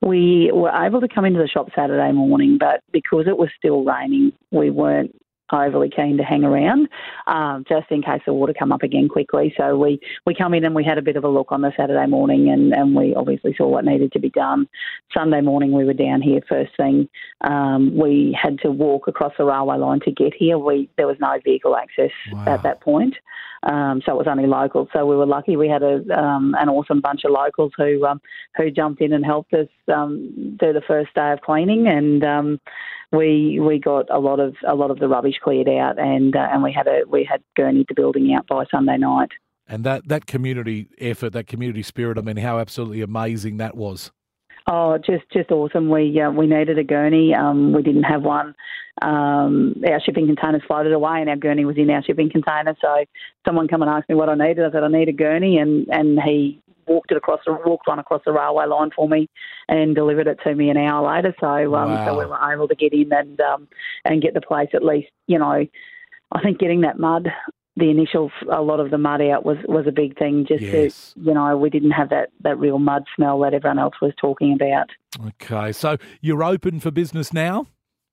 We 0.00 0.50
were 0.52 0.70
able 0.70 1.00
to 1.00 1.08
come 1.08 1.24
into 1.24 1.40
the 1.40 1.48
shop 1.48 1.68
Saturday 1.74 2.12
morning, 2.12 2.58
but 2.58 2.80
because 2.92 3.26
it 3.26 3.36
was 3.36 3.48
still 3.58 3.84
raining, 3.84 4.32
we 4.50 4.70
weren't 4.70 5.14
overly 5.52 5.90
keen 5.90 6.16
to 6.16 6.24
hang 6.24 6.44
around, 6.44 6.88
um, 7.26 7.64
just 7.68 7.90
in 7.90 8.02
case 8.02 8.22
the 8.26 8.32
water 8.32 8.54
come 8.58 8.72
up 8.72 8.82
again 8.82 9.08
quickly. 9.08 9.54
So 9.56 9.76
we, 9.76 10.00
we 10.26 10.34
come 10.34 10.54
in 10.54 10.64
and 10.64 10.74
we 10.74 10.84
had 10.84 10.98
a 10.98 11.02
bit 11.02 11.16
of 11.16 11.24
a 11.24 11.28
look 11.28 11.52
on 11.52 11.60
the 11.60 11.72
Saturday 11.76 12.06
morning, 12.06 12.48
and, 12.50 12.72
and 12.72 12.94
we 12.94 13.14
obviously 13.14 13.54
saw 13.56 13.68
what 13.68 13.84
needed 13.84 14.12
to 14.12 14.18
be 14.18 14.30
done. 14.30 14.68
Sunday 15.12 15.40
morning 15.40 15.72
we 15.72 15.84
were 15.84 15.92
down 15.92 16.22
here 16.22 16.40
first 16.48 16.72
thing. 16.76 17.08
Um, 17.42 17.96
we 17.96 18.36
had 18.40 18.58
to 18.60 18.70
walk 18.70 19.08
across 19.08 19.32
the 19.38 19.44
railway 19.44 19.76
line 19.76 20.00
to 20.00 20.12
get 20.12 20.32
here. 20.34 20.58
We 20.58 20.88
there 20.96 21.06
was 21.06 21.16
no 21.20 21.38
vehicle 21.44 21.76
access 21.76 22.10
Wow. 22.32 22.44
at 22.46 22.62
that 22.62 22.80
point. 22.80 23.14
Um, 23.64 24.02
so 24.04 24.12
it 24.12 24.18
was 24.18 24.26
only 24.28 24.46
local. 24.46 24.88
So 24.92 25.06
we 25.06 25.16
were 25.16 25.26
lucky. 25.26 25.56
We 25.56 25.68
had 25.68 25.82
a 25.82 26.02
um, 26.18 26.54
an 26.58 26.68
awesome 26.68 27.00
bunch 27.00 27.24
of 27.24 27.32
locals 27.32 27.72
who 27.76 28.04
um, 28.04 28.20
who 28.56 28.70
jumped 28.70 29.00
in 29.00 29.12
and 29.12 29.24
helped 29.24 29.54
us 29.54 29.68
um, 29.92 30.56
do 30.60 30.72
the 30.72 30.82
first 30.86 31.14
day 31.14 31.32
of 31.32 31.40
cleaning, 31.40 31.86
and 31.86 32.24
um, 32.24 32.60
we 33.12 33.60
we 33.60 33.78
got 33.78 34.06
a 34.10 34.18
lot 34.18 34.40
of 34.40 34.54
a 34.66 34.74
lot 34.74 34.90
of 34.90 34.98
the 34.98 35.08
rubbish 35.08 35.36
cleared 35.42 35.68
out, 35.68 35.98
and 35.98 36.36
uh, 36.36 36.48
and 36.52 36.62
we 36.62 36.72
had 36.72 36.86
a 36.86 37.02
we 37.08 37.24
had 37.24 37.42
gurneyed 37.58 37.86
the 37.88 37.94
building 37.94 38.34
out 38.34 38.46
by 38.46 38.64
Sunday 38.70 38.98
night. 38.98 39.30
And 39.66 39.82
that, 39.84 40.08
that 40.08 40.26
community 40.26 40.88
effort, 41.00 41.30
that 41.30 41.46
community 41.46 41.82
spirit, 41.82 42.18
I 42.18 42.20
mean, 42.20 42.36
how 42.36 42.58
absolutely 42.58 43.00
amazing 43.00 43.56
that 43.56 43.74
was. 43.74 44.12
Oh, 44.66 44.96
just 44.96 45.24
just 45.30 45.50
awesome. 45.50 45.90
We 45.90 46.18
uh, 46.20 46.30
we 46.30 46.46
needed 46.46 46.78
a 46.78 46.84
gurney. 46.84 47.34
Um, 47.34 47.72
we 47.74 47.82
didn't 47.82 48.04
have 48.04 48.22
one. 48.22 48.54
Um, 49.02 49.74
our 49.86 50.00
shipping 50.00 50.26
containers 50.26 50.62
floated 50.66 50.92
away, 50.92 51.20
and 51.20 51.28
our 51.28 51.36
gurney 51.36 51.66
was 51.66 51.76
in 51.76 51.90
our 51.90 52.02
shipping 52.02 52.30
container. 52.30 52.74
So 52.80 53.04
someone 53.46 53.68
come 53.68 53.82
and 53.82 53.90
asked 53.90 54.08
me 54.08 54.14
what 54.14 54.30
I 54.30 54.34
needed. 54.34 54.64
I 54.64 54.70
said 54.70 54.82
I 54.82 54.88
need 54.88 55.08
a 55.08 55.12
gurney, 55.12 55.58
and 55.58 55.86
and 55.90 56.18
he 56.22 56.60
walked 56.86 57.10
it 57.10 57.16
across 57.18 57.40
the 57.44 57.52
walked 57.66 57.88
one 57.88 57.98
across 57.98 58.22
the 58.24 58.32
railway 58.32 58.66
line 58.66 58.90
for 58.96 59.06
me, 59.06 59.28
and 59.68 59.94
delivered 59.94 60.28
it 60.28 60.38
to 60.44 60.54
me 60.54 60.70
an 60.70 60.78
hour 60.78 61.14
later. 61.14 61.34
So 61.40 61.46
um, 61.46 61.70
Wow. 61.70 62.06
so 62.06 62.18
we 62.18 62.24
were 62.24 62.52
able 62.52 62.68
to 62.68 62.74
get 62.74 62.94
in 62.94 63.12
and 63.12 63.38
um, 63.42 63.68
and 64.06 64.22
get 64.22 64.32
the 64.32 64.40
place 64.40 64.70
at 64.72 64.84
least. 64.84 65.10
You 65.26 65.38
know, 65.40 65.66
I 66.32 66.40
think 66.42 66.58
getting 66.58 66.80
that 66.82 66.98
mud 66.98 67.28
the 67.76 67.90
initial, 67.90 68.30
a 68.52 68.62
lot 68.62 68.80
of 68.80 68.90
the 68.90 68.98
mud 68.98 69.20
out 69.20 69.44
was, 69.44 69.56
was 69.66 69.86
a 69.86 69.92
big 69.92 70.16
thing. 70.18 70.46
Just 70.46 70.62
Yes. 70.62 71.12
to, 71.14 71.20
you 71.20 71.34
know, 71.34 71.56
we 71.56 71.70
didn't 71.70 71.90
have 71.90 72.08
that, 72.10 72.30
that 72.42 72.58
real 72.58 72.78
mud 72.78 73.04
smell 73.16 73.40
that 73.40 73.54
everyone 73.54 73.78
else 73.78 73.94
was 74.00 74.12
talking 74.20 74.52
about. 74.52 74.90
Okay, 75.26 75.72
so 75.72 75.96
you're 76.20 76.44
open 76.44 76.80
for 76.80 76.90
business 76.90 77.32
now? 77.32 77.66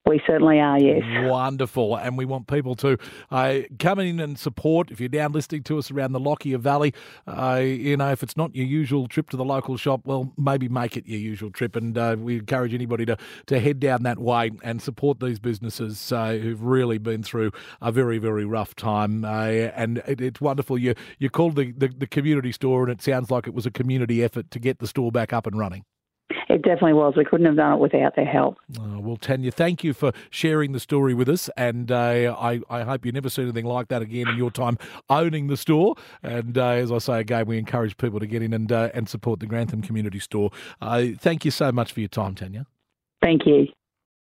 We 0.07 0.19
certainly 0.25 0.59
are, 0.59 0.79
yes. 0.79 1.03
Wonderful. 1.29 1.95
And 1.95 2.17
we 2.17 2.25
want 2.25 2.47
people 2.47 2.73
to 2.75 2.97
uh, 3.29 3.59
come 3.77 3.99
in 3.99 4.19
and 4.19 4.37
support. 4.37 4.89
If 4.89 4.99
you're 4.99 5.09
down 5.09 5.31
listening 5.31 5.61
to 5.63 5.77
us 5.77 5.91
around 5.91 6.13
the 6.13 6.19
Lockyer 6.19 6.57
Valley, 6.57 6.93
uh, 7.27 7.61
you 7.63 7.97
know, 7.97 8.11
if 8.11 8.23
it's 8.23 8.35
not 8.35 8.55
your 8.55 8.65
usual 8.65 9.07
trip 9.07 9.29
to 9.29 9.37
the 9.37 9.45
local 9.45 9.77
shop, 9.77 10.01
well, 10.05 10.33
maybe 10.37 10.67
make 10.67 10.97
it 10.97 11.07
your 11.07 11.19
usual 11.19 11.51
trip. 11.51 11.75
And 11.75 11.95
uh, 11.97 12.15
we 12.17 12.39
encourage 12.39 12.73
anybody 12.73 13.05
to, 13.05 13.17
to 13.45 13.59
head 13.59 13.79
down 13.79 14.01
that 14.03 14.17
way 14.17 14.49
and 14.63 14.81
support 14.81 15.19
these 15.19 15.37
businesses 15.37 16.11
uh, 16.11 16.33
who've 16.33 16.63
really 16.63 16.97
been 16.97 17.21
through 17.21 17.51
a 17.79 17.91
very, 17.91 18.17
very 18.17 18.43
rough 18.43 18.75
time. 18.75 19.23
Uh, 19.23 19.29
and 19.75 19.99
it, 20.07 20.19
it's 20.19 20.41
wonderful. 20.41 20.79
You, 20.79 20.95
you 21.19 21.29
called 21.29 21.55
the, 21.55 21.71
the, 21.73 21.89
the 21.89 22.07
community 22.07 22.51
store, 22.51 22.81
and 22.83 22.91
it 22.91 23.03
sounds 23.03 23.29
like 23.29 23.45
it 23.45 23.53
was 23.53 23.67
a 23.67 23.71
community 23.71 24.23
effort 24.23 24.49
to 24.49 24.59
get 24.59 24.79
the 24.79 24.87
store 24.87 25.11
back 25.11 25.31
up 25.31 25.45
and 25.45 25.59
running. 25.59 25.85
It 26.51 26.63
definitely 26.63 26.93
was. 26.93 27.13
We 27.15 27.23
couldn't 27.23 27.45
have 27.45 27.55
done 27.55 27.73
it 27.73 27.79
without 27.79 28.17
their 28.17 28.25
help. 28.25 28.57
Uh, 28.77 28.99
well, 28.99 29.15
Tanya, 29.15 29.51
thank 29.51 29.85
you 29.85 29.93
for 29.93 30.11
sharing 30.29 30.73
the 30.73 30.81
story 30.81 31.13
with 31.13 31.29
us, 31.29 31.49
and 31.55 31.89
uh, 31.89 32.35
I, 32.37 32.59
I 32.69 32.81
hope 32.83 33.05
you 33.05 33.13
never 33.13 33.29
see 33.29 33.43
anything 33.43 33.63
like 33.63 33.87
that 33.87 34.01
again 34.01 34.27
in 34.27 34.35
your 34.35 34.51
time 34.51 34.77
owning 35.09 35.47
the 35.47 35.55
store. 35.55 35.95
And 36.21 36.57
uh, 36.57 36.71
as 36.71 36.91
I 36.91 36.97
say 36.97 37.19
again, 37.21 37.45
we 37.45 37.57
encourage 37.57 37.95
people 37.95 38.19
to 38.19 38.27
get 38.27 38.41
in 38.41 38.51
and 38.51 38.69
uh, 38.69 38.89
and 38.93 39.07
support 39.07 39.39
the 39.39 39.45
Grantham 39.45 39.81
Community 39.81 40.19
Store. 40.19 40.51
Uh, 40.81 41.05
thank 41.17 41.45
you 41.45 41.51
so 41.51 41.71
much 41.71 41.93
for 41.93 42.01
your 42.01 42.09
time, 42.09 42.35
Tanya. 42.35 42.67
Thank 43.21 43.45
you. 43.45 43.67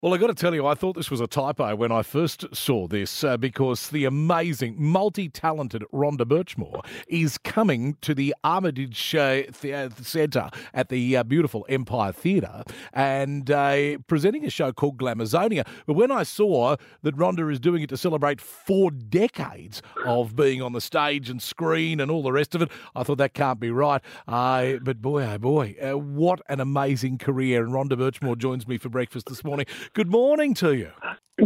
Well, 0.07 0.15
I've 0.15 0.21
got 0.21 0.29
to 0.29 0.35
tell 0.35 0.55
you, 0.55 0.65
I 0.65 0.75
thought 0.75 0.95
this 0.95 1.11
was 1.11 1.21
a 1.21 1.27
typo 1.27 1.75
when 1.75 1.91
I 1.91 2.05
first 2.05 2.45
saw 2.55 2.87
this 2.87 3.25
uh, 3.25 3.37
because 3.37 3.89
the 3.89 4.05
amazing, 4.05 4.77
multi-talented 4.79 5.83
Rhonda 5.93 6.21
Birchmore 6.21 6.87
is 7.09 7.39
coming 7.39 7.97
to 8.03 8.15
the 8.15 8.33
Armitage 8.45 9.17
uh, 9.17 9.43
the- 9.63 9.93
Centre 10.01 10.49
at 10.73 10.91
the 10.91 11.17
uh, 11.17 11.25
beautiful 11.25 11.67
Empire 11.69 12.13
Theatre 12.13 12.63
and 12.93 13.51
uh, 13.51 13.99
presenting 14.07 14.47
a 14.47 14.51
show 14.51 14.73
called 14.73 14.97
Glamazonia. 14.97 15.67
But 15.87 15.95
when 15.95 16.13
I 16.13 16.23
saw 16.23 16.77
that 17.03 17.17
Rhonda 17.17 17.51
is 17.51 17.59
doing 17.59 17.83
it 17.83 17.89
to 17.89 17.97
celebrate 17.97 18.41
four 18.41 18.93
decades 18.93 19.83
of 20.05 20.37
being 20.37 20.63
on 20.63 20.73
the 20.73 20.81
stage 20.81 21.29
and 21.29 21.43
screen 21.43 21.99
and 21.99 22.13
all 22.13 22.23
the 22.23 22.31
rest 22.31 22.55
of 22.55 22.63
it, 22.63 22.71
I 22.95 23.03
thought 23.03 23.19
that 23.19 23.35
can't 23.35 23.59
be 23.59 23.73
right. 23.73 24.01
Uh, 24.29 24.75
but 24.83 25.03
boy, 25.03 25.25
oh 25.25 25.39
boy, 25.39 25.75
uh, 25.83 25.99
what 25.99 26.43
an 26.49 26.61
amazing 26.61 27.19
career! 27.19 27.65
And 27.65 27.73
Rhonda 27.73 27.99
Birchmore 27.99 28.39
joins 28.39 28.69
me 28.69 28.79
for 28.79 28.89
breakfast 28.89 29.27
this 29.27 29.43
morning. 29.43 29.67
Good 29.97 30.09
morning 30.11 30.53
to 30.57 30.75
you. 30.77 30.91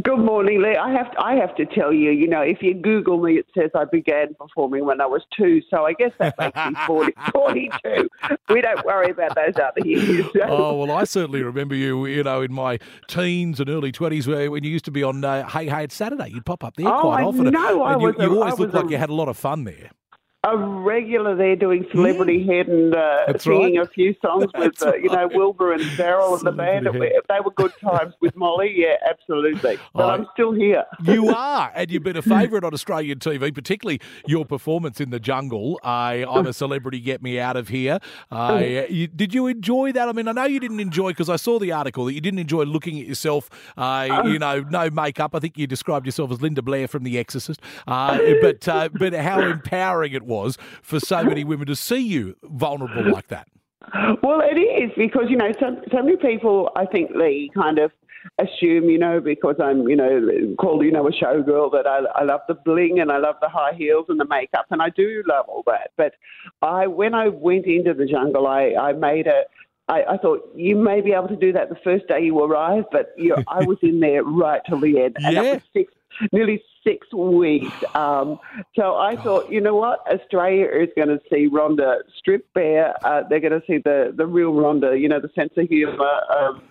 Good 0.02 0.18
morning, 0.18 0.60
Lee. 0.60 0.74
I 0.76 0.90
have 0.90 1.12
to, 1.12 1.22
I 1.22 1.36
have 1.36 1.54
to 1.54 1.64
tell 1.66 1.92
you, 1.92 2.10
you 2.10 2.26
know, 2.26 2.40
if 2.40 2.58
you 2.62 2.74
Google 2.74 3.22
me, 3.22 3.34
it 3.38 3.46
says 3.56 3.70
I 3.76 3.84
began 3.84 4.34
performing 4.34 4.84
when 4.84 5.00
I 5.00 5.06
was 5.06 5.22
two, 5.36 5.62
so 5.70 5.84
I 5.86 5.92
guess 5.92 6.10
that 6.18 6.36
makes 6.36 6.56
me 6.56 6.74
40, 6.86 7.12
42. 7.30 8.08
We 8.48 8.60
don't 8.60 8.84
worry 8.84 9.12
about 9.12 9.36
those 9.36 9.54
other 9.56 9.86
years. 9.86 10.26
Oh 10.48 10.74
well, 10.74 10.90
I 10.90 11.04
certainly 11.04 11.44
remember 11.44 11.76
you. 11.76 12.06
You 12.06 12.24
know, 12.24 12.42
in 12.42 12.52
my 12.52 12.80
teens 13.06 13.60
and 13.60 13.70
early 13.70 13.92
twenties, 13.92 14.26
where 14.26 14.50
when 14.50 14.64
you 14.64 14.70
used 14.70 14.84
to 14.86 14.90
be 14.90 15.04
on 15.04 15.24
uh, 15.24 15.48
Hey 15.48 15.68
Hey 15.68 15.84
it's 15.84 15.94
Saturday, 15.94 16.30
you'd 16.32 16.44
pop 16.44 16.64
up 16.64 16.74
there 16.74 16.88
Oh, 16.88 17.02
quite 17.02 17.20
I 17.20 17.24
often. 17.24 17.44
know, 17.52 17.82
I 17.84 17.92
and 17.92 18.00
you, 18.02 18.06
was 18.08 18.16
a- 18.18 18.22
you 18.22 18.32
I 18.42 18.44
always 18.46 18.58
looked 18.58 18.74
like 18.74 18.90
you 18.90 18.96
had 18.98 19.10
a 19.10 19.14
lot 19.14 19.28
of 19.28 19.36
fun 19.36 19.62
there. 19.62 19.90
A 20.42 20.56
regular 20.56 21.34
there 21.36 21.54
doing 21.54 21.86
Celebrity 21.90 22.46
Head 22.46 22.66
and 22.66 22.94
uh, 22.94 23.36
singing 23.38 23.76
right. 23.76 23.86
a 23.86 23.90
few 23.90 24.14
songs 24.22 24.46
with, 24.58 24.82
uh, 24.82 24.94
you 24.94 25.08
know, 25.10 25.24
right. 25.24 25.34
Wilbur 25.36 25.74
and 25.74 25.82
Daryl 25.82 26.32
and 26.38 26.46
the 26.46 26.52
band. 26.52 26.86
It- 26.86 27.24
They 27.28 27.40
were 27.44 27.50
good 27.50 27.72
times 27.78 28.14
with 28.22 28.34
Molly, 28.36 28.72
yeah, 28.74 28.94
absolutely. 29.08 29.78
But 29.94 30.04
I- 30.08 30.14
I'm 30.14 30.26
still 30.32 30.52
here. 30.52 30.84
You 31.04 31.28
are, 31.28 31.70
and 31.74 31.90
you've 31.90 32.02
been 32.04 32.16
a 32.16 32.22
favourite 32.36 32.64
on 32.64 32.72
Australian 32.72 33.18
TV, 33.18 33.54
particularly 33.54 34.00
your 34.26 34.46
performance 34.46 34.98
in 34.98 35.10
the 35.10 35.20
jungle. 35.20 35.78
I, 35.84 36.24
I'm 36.26 36.46
a 36.46 36.54
celebrity, 36.54 37.00
get 37.00 37.22
me 37.22 37.38
out 37.38 37.56
of 37.58 37.68
here. 37.68 37.98
Uh, 38.30 38.62
you, 38.88 39.08
did 39.08 39.34
you 39.34 39.46
enjoy 39.46 39.92
that? 39.92 40.08
I 40.08 40.12
mean, 40.12 40.26
I 40.26 40.32
know 40.32 40.44
you 40.44 40.58
didn't 40.58 40.80
enjoy 40.80 41.10
because 41.10 41.28
I 41.28 41.36
saw 41.36 41.58
the 41.58 41.72
article 41.72 42.06
that 42.06 42.14
you 42.14 42.20
didn't 42.22 42.38
enjoy 42.40 42.62
looking 42.62 42.98
at 42.98 43.06
yourself. 43.06 43.50
Uh, 43.76 44.22
you 44.24 44.38
know, 44.38 44.60
no 44.70 44.88
makeup. 44.88 45.34
I 45.34 45.38
think 45.38 45.58
you 45.58 45.66
described 45.66 46.06
yourself 46.06 46.30
as 46.32 46.40
Linda 46.40 46.62
Blair 46.62 46.88
from 46.88 47.02
The 47.02 47.18
Exorcist. 47.18 47.60
Uh, 47.86 48.18
but 48.40 48.66
uh, 48.66 48.88
but 48.94 49.12
how 49.12 49.40
empowering 49.40 50.14
it 50.14 50.22
was 50.30 50.56
for 50.82 50.98
so 50.98 51.22
many 51.24 51.44
women 51.44 51.66
to 51.66 51.76
see 51.76 51.98
you 52.00 52.36
vulnerable 52.42 53.04
like 53.04 53.28
that. 53.28 53.48
Well, 54.22 54.40
it 54.42 54.58
is 54.58 54.90
because 54.96 55.24
you 55.28 55.36
know 55.36 55.52
so, 55.58 55.80
so 55.90 56.02
many 56.02 56.16
people. 56.16 56.70
I 56.76 56.86
think 56.86 57.10
they 57.16 57.50
kind 57.54 57.78
of 57.78 57.90
assume 58.38 58.90
you 58.90 58.98
know 58.98 59.18
because 59.20 59.56
I'm 59.60 59.88
you 59.88 59.96
know 59.96 60.54
called 60.60 60.84
you 60.84 60.92
know 60.92 61.06
a 61.08 61.10
showgirl 61.10 61.72
that 61.72 61.86
I, 61.86 62.00
I 62.20 62.24
love 62.24 62.42
the 62.48 62.54
bling 62.54 63.00
and 63.00 63.10
I 63.10 63.16
love 63.18 63.36
the 63.40 63.48
high 63.48 63.72
heels 63.72 64.06
and 64.10 64.20
the 64.20 64.26
makeup 64.26 64.66
and 64.70 64.82
I 64.82 64.90
do 64.90 65.22
love 65.26 65.46
all 65.48 65.62
that. 65.66 65.90
But 65.96 66.12
I 66.62 66.86
when 66.86 67.14
I 67.14 67.28
went 67.28 67.66
into 67.66 67.94
the 67.94 68.06
jungle, 68.06 68.46
I 68.46 68.74
I 68.78 68.92
made 68.92 69.26
a. 69.26 69.42
I, 69.88 70.04
I 70.10 70.16
thought 70.18 70.48
you 70.54 70.76
may 70.76 71.00
be 71.00 71.12
able 71.12 71.26
to 71.28 71.36
do 71.36 71.52
that 71.54 71.68
the 71.68 71.76
first 71.82 72.06
day 72.06 72.20
you 72.22 72.38
arrive, 72.38 72.84
but 72.92 73.12
you 73.16 73.30
know, 73.30 73.42
I 73.48 73.62
was 73.62 73.78
in 73.82 73.98
there 73.98 74.22
right 74.22 74.60
till 74.68 74.78
the 74.78 75.00
end, 75.00 75.16
and 75.24 75.34
Yeah. 75.34 75.42
that 75.42 75.52
was 75.54 75.62
six, 75.72 75.92
nearly 76.32 76.62
six 76.84 77.12
weeks. 77.12 77.72
Um, 78.00 78.38
so 78.76 78.96
I 78.96 79.16
thought, 79.16 79.52
you 79.52 79.60
know 79.60 79.74
what, 79.74 80.00
Australia 80.10 80.66
is 80.66 80.88
going 80.96 81.08
to 81.08 81.20
see 81.30 81.48
Rhonda 81.48 81.98
strip 82.16 82.46
bare. 82.54 82.94
Uh, 83.04 83.24
they're 83.28 83.40
going 83.40 83.60
to 83.60 83.62
see 83.66 83.78
the 83.78 84.14
the 84.16 84.26
real 84.26 84.52
Rhonda. 84.52 84.98
You 84.98 85.08
know, 85.08 85.20
the 85.20 85.28
sense 85.34 85.52
of 85.56 85.68
humour. 85.68 86.20
Um, 86.34 86.62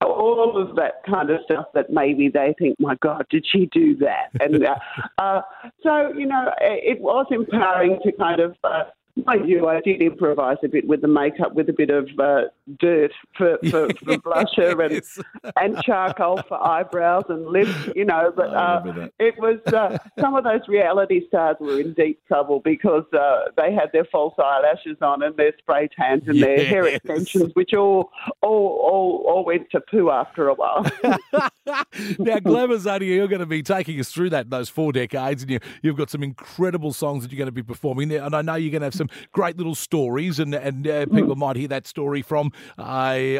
all 0.00 0.56
of 0.56 0.76
that 0.76 1.02
kind 1.04 1.30
of 1.30 1.40
stuff 1.44 1.66
that 1.74 1.90
maybe 1.90 2.28
they 2.28 2.54
think, 2.58 2.78
my 2.78 2.94
God, 2.96 3.26
did 3.30 3.44
she 3.50 3.66
do 3.72 3.96
that? 3.96 4.30
And 4.40 4.64
uh, 4.64 4.76
uh, 5.18 5.40
so, 5.82 6.12
you 6.16 6.26
know, 6.26 6.52
it 6.60 7.00
was 7.00 7.26
empowering 7.30 7.98
to 8.04 8.12
kind 8.12 8.40
of. 8.40 8.56
Uh, 8.62 8.84
Mind 9.24 9.48
you, 9.48 9.66
I 9.66 9.80
did 9.80 10.02
improvise 10.02 10.58
a 10.62 10.68
bit 10.68 10.86
with 10.86 11.00
the 11.00 11.08
makeup, 11.08 11.54
with 11.54 11.68
a 11.70 11.72
bit 11.72 11.88
of 11.88 12.06
uh, 12.18 12.42
dirt 12.78 13.12
for, 13.36 13.58
for, 13.70 13.88
for 14.04 14.16
blusher 14.18 14.84
and 14.84 14.96
Yes. 14.96 15.18
and 15.56 15.76
charcoal 15.82 16.42
for 16.48 16.62
eyebrows 16.62 17.24
and 17.28 17.46
lips, 17.46 17.72
you 17.94 18.04
know. 18.04 18.32
But 18.36 18.52
uh, 18.52 19.08
it 19.18 19.34
was 19.38 19.58
uh, 19.72 19.96
some 20.20 20.34
of 20.34 20.44
those 20.44 20.60
reality 20.68 21.26
stars 21.28 21.56
were 21.60 21.80
in 21.80 21.94
deep 21.94 22.20
trouble 22.28 22.60
because 22.60 23.04
uh, 23.12 23.44
they 23.56 23.72
had 23.72 23.90
their 23.92 24.04
false 24.04 24.34
eyelashes 24.38 24.98
on 25.00 25.22
and 25.22 25.34
their 25.36 25.52
spray 25.58 25.88
tans 25.88 26.24
and 26.26 26.42
their 26.42 26.64
hair 26.64 26.86
extensions, 26.86 27.52
which 27.54 27.72
all 27.72 28.10
all 28.42 28.78
all, 28.82 29.24
all 29.26 29.44
went 29.44 29.70
to 29.70 29.80
poo 29.80 30.10
after 30.10 30.48
a 30.48 30.54
while. 30.54 30.82
now, 31.04 32.38
Glamazonia, 32.38 33.06
you're 33.06 33.28
going 33.28 33.40
to 33.40 33.46
be 33.46 33.62
taking 33.62 33.98
us 34.00 34.10
through 34.12 34.30
that 34.30 34.50
those 34.50 34.68
four 34.68 34.92
decades, 34.92 35.42
and 35.42 35.50
you, 35.52 35.60
you've 35.82 35.96
got 35.96 36.10
some 36.10 36.22
incredible 36.22 36.92
songs 36.92 37.22
that 37.22 37.32
you're 37.32 37.38
going 37.38 37.46
to 37.46 37.52
be 37.52 37.62
performing 37.62 38.08
there. 38.08 38.22
And 38.22 38.34
I 38.34 38.42
know 38.42 38.54
you're 38.56 38.70
going 38.70 38.82
to 38.82 38.86
have 38.86 38.94
some 38.94 39.05
great 39.32 39.56
little 39.56 39.74
stories, 39.74 40.38
and 40.38 40.54
and 40.54 40.86
uh, 40.86 41.06
people 41.06 41.36
might 41.36 41.56
hear 41.56 41.68
that 41.68 41.86
story 41.86 42.22
from 42.22 42.52
uh, 42.78 42.82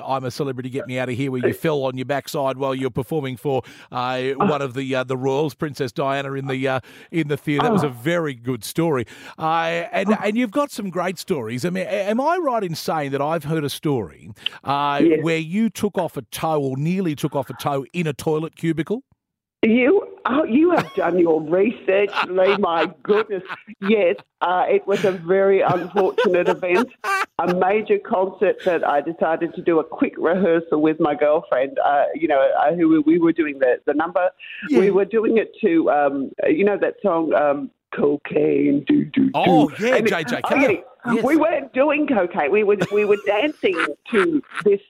"I'm 0.07 0.25
a 0.25 0.31
Celebrity, 0.31 0.71
Get 0.71 0.87
Me 0.87 0.99
Out 0.99 1.09
of 1.09 1.17
Here," 1.17 1.31
where 1.31 1.47
you 1.47 1.55
fell 1.55 1.85
on 1.85 1.97
your 1.97 2.05
backside 2.07 2.59
while 2.59 2.75
you're 2.75 2.91
performing 2.91 3.37
for 3.37 3.63
uh, 3.93 4.31
one 4.37 4.63
of 4.63 4.75
the 4.75 4.95
uh, 4.95 5.05
the 5.05 5.17
royals, 5.17 5.55
Princess 5.55 5.93
Diana, 5.93 6.33
in 6.35 6.47
the 6.47 6.67
uh, 6.69 6.81
in 7.11 7.29
the 7.29 7.37
theatre. 7.37 7.63
That 7.65 7.73
was 7.73 7.83
a 7.83 7.89
very 7.89 8.35
good 8.35 8.65
story, 8.65 9.07
uh, 9.39 9.43
and 9.93 10.17
and 10.23 10.37
you've 10.37 10.51
got 10.51 10.71
some 10.71 10.91
great 10.91 11.19
stories. 11.19 11.65
I 11.65 11.71
mean, 11.71 11.87
am 11.87 12.21
I 12.21 12.37
right 12.37 12.63
in 12.65 12.75
saying 12.75 13.11
that 13.13 13.21
I've 13.23 13.45
heard 13.45 13.65
a 13.65 13.71
story 13.71 14.31
uh, 14.65 15.01
Yes. 15.03 15.23
where 15.23 15.39
you 15.39 15.69
took 15.71 15.99
off 15.99 16.17
a 16.17 16.23
toe 16.23 16.61
or 16.61 16.77
nearly 16.77 17.15
took 17.15 17.35
off 17.37 17.51
a 17.51 17.55
toe 17.55 17.85
in 17.93 18.07
a 18.07 18.13
toilet 18.13 18.57
cubicle? 18.57 19.03
You 19.67 20.17
oh, 20.27 20.45
you 20.45 20.71
have 20.73 20.93
done 20.95 21.19
your 21.19 21.41
research, 21.43 22.11
Lee. 22.29 22.57
My 22.59 22.93
goodness, 23.03 23.43
yes, 23.81 24.17
uh, 24.41 24.65
it 24.69 24.87
was 24.87 25.05
a 25.05 25.13
very 25.13 25.61
unfortunate 25.61 26.49
event. 26.49 26.89
A 27.39 27.55
major 27.55 27.99
concert 27.99 28.57
that 28.65 28.87
I 28.87 29.01
decided 29.01 29.55
to 29.55 29.63
do 29.63 29.79
a 29.81 29.85
quick 29.85 30.15
rehearsal 30.17 30.81
with 30.81 30.99
my 31.01 31.15
girlfriend. 31.15 31.79
Uh, 31.85 32.05
you 32.15 32.29
know, 32.29 32.41
uh, 32.61 32.75
who 32.75 32.89
we- 32.89 32.99
we 33.01 33.19
were 33.19 33.33
doing 33.33 33.59
the 33.59 33.81
the 33.87 33.95
number. 33.95 34.31
Yeah. 34.69 34.81
We 34.81 34.91
were 34.91 35.05
doing 35.05 35.37
it 35.39 35.51
to 35.63 35.91
um, 35.91 36.31
you 36.47 36.65
know 36.65 36.79
that 36.79 36.95
song. 37.03 37.35
Um, 37.35 37.71
Cocaine, 37.95 38.85
do 38.87 39.05
do 39.07 39.25
do. 39.27 39.31
Oh, 39.35 39.71
yeah, 39.81 39.97
And 39.97 40.07
JJ 40.07 40.41
oh, 40.45 40.49
Cale. 40.49 40.71
yeah, 40.71 40.79
Yes. 41.15 41.25
We 41.25 41.37
weren't 41.37 41.73
doing 41.73 42.07
cocaine. 42.07 42.51
We 42.51 42.63
were 42.63 42.77
we 42.93 43.05
were 43.05 43.17
dancing 43.27 43.79
to 44.11 44.43
this 44.65 44.81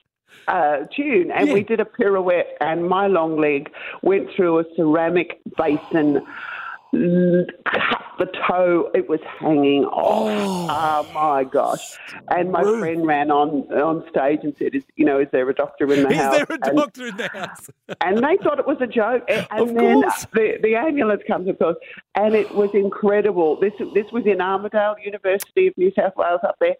uh, 0.47 0.77
tune, 0.95 1.29
and 1.31 1.47
Yeah. 1.47 1.53
we 1.53 1.63
did 1.63 1.79
a 1.79 1.85
pirouette, 1.85 2.47
and 2.59 2.87
my 2.87 3.07
long 3.07 3.37
leg 3.39 3.69
went 4.01 4.29
through 4.35 4.59
a 4.59 4.63
ceramic 4.75 5.39
basin, 5.57 6.25
cut 6.93 8.03
the 8.19 8.25
toe. 8.47 8.89
It 8.95 9.07
was 9.09 9.19
hanging 9.39 9.83
off. 9.85 11.07
Oh, 11.09 11.13
my 11.13 11.43
gosh! 11.43 11.97
And 12.29 12.51
my 12.51 12.61
rude. 12.61 12.79
friend 12.79 13.05
ran 13.05 13.29
on 13.31 13.71
on 13.73 14.03
stage 14.09 14.39
and 14.43 14.55
said, 14.57 14.73
"Is 14.73 14.83
you 14.95 15.05
know, 15.05 15.19
is 15.19 15.27
there 15.31 15.47
a 15.49 15.53
doctor 15.53 15.91
in 15.93 16.03
the 16.03 16.09
Is 16.09 16.15
house?" 16.17 16.35
Is 16.41 16.47
there 16.47 16.57
a 16.63 16.67
And- 16.69 16.77
doctor 16.77 17.07
in 17.07 17.17
the 17.17 17.27
house? 17.29 17.69
and 18.01 18.17
they 18.17 18.37
thought 18.37 18.59
it 18.59 18.67
was 18.67 18.77
a 18.81 18.87
joke. 18.87 19.23
And, 19.29 19.47
and 19.51 19.61
Of 19.61 19.75
then 19.75 20.01
course. 20.01 20.25
the, 20.33 20.57
the 20.63 20.75
ambulance 20.75 21.21
comes, 21.27 21.47
of 21.49 21.59
course, 21.59 21.77
and 22.15 22.33
it 22.35 22.53
was 22.55 22.69
incredible. 22.73 23.59
This 23.59 23.73
this 23.93 24.11
was 24.11 24.25
in 24.25 24.37
Armidale, 24.39 24.95
University 25.03 25.67
of 25.67 25.77
New 25.77 25.91
South 25.93 26.13
Wales, 26.15 26.39
up 26.43 26.55
there, 26.59 26.75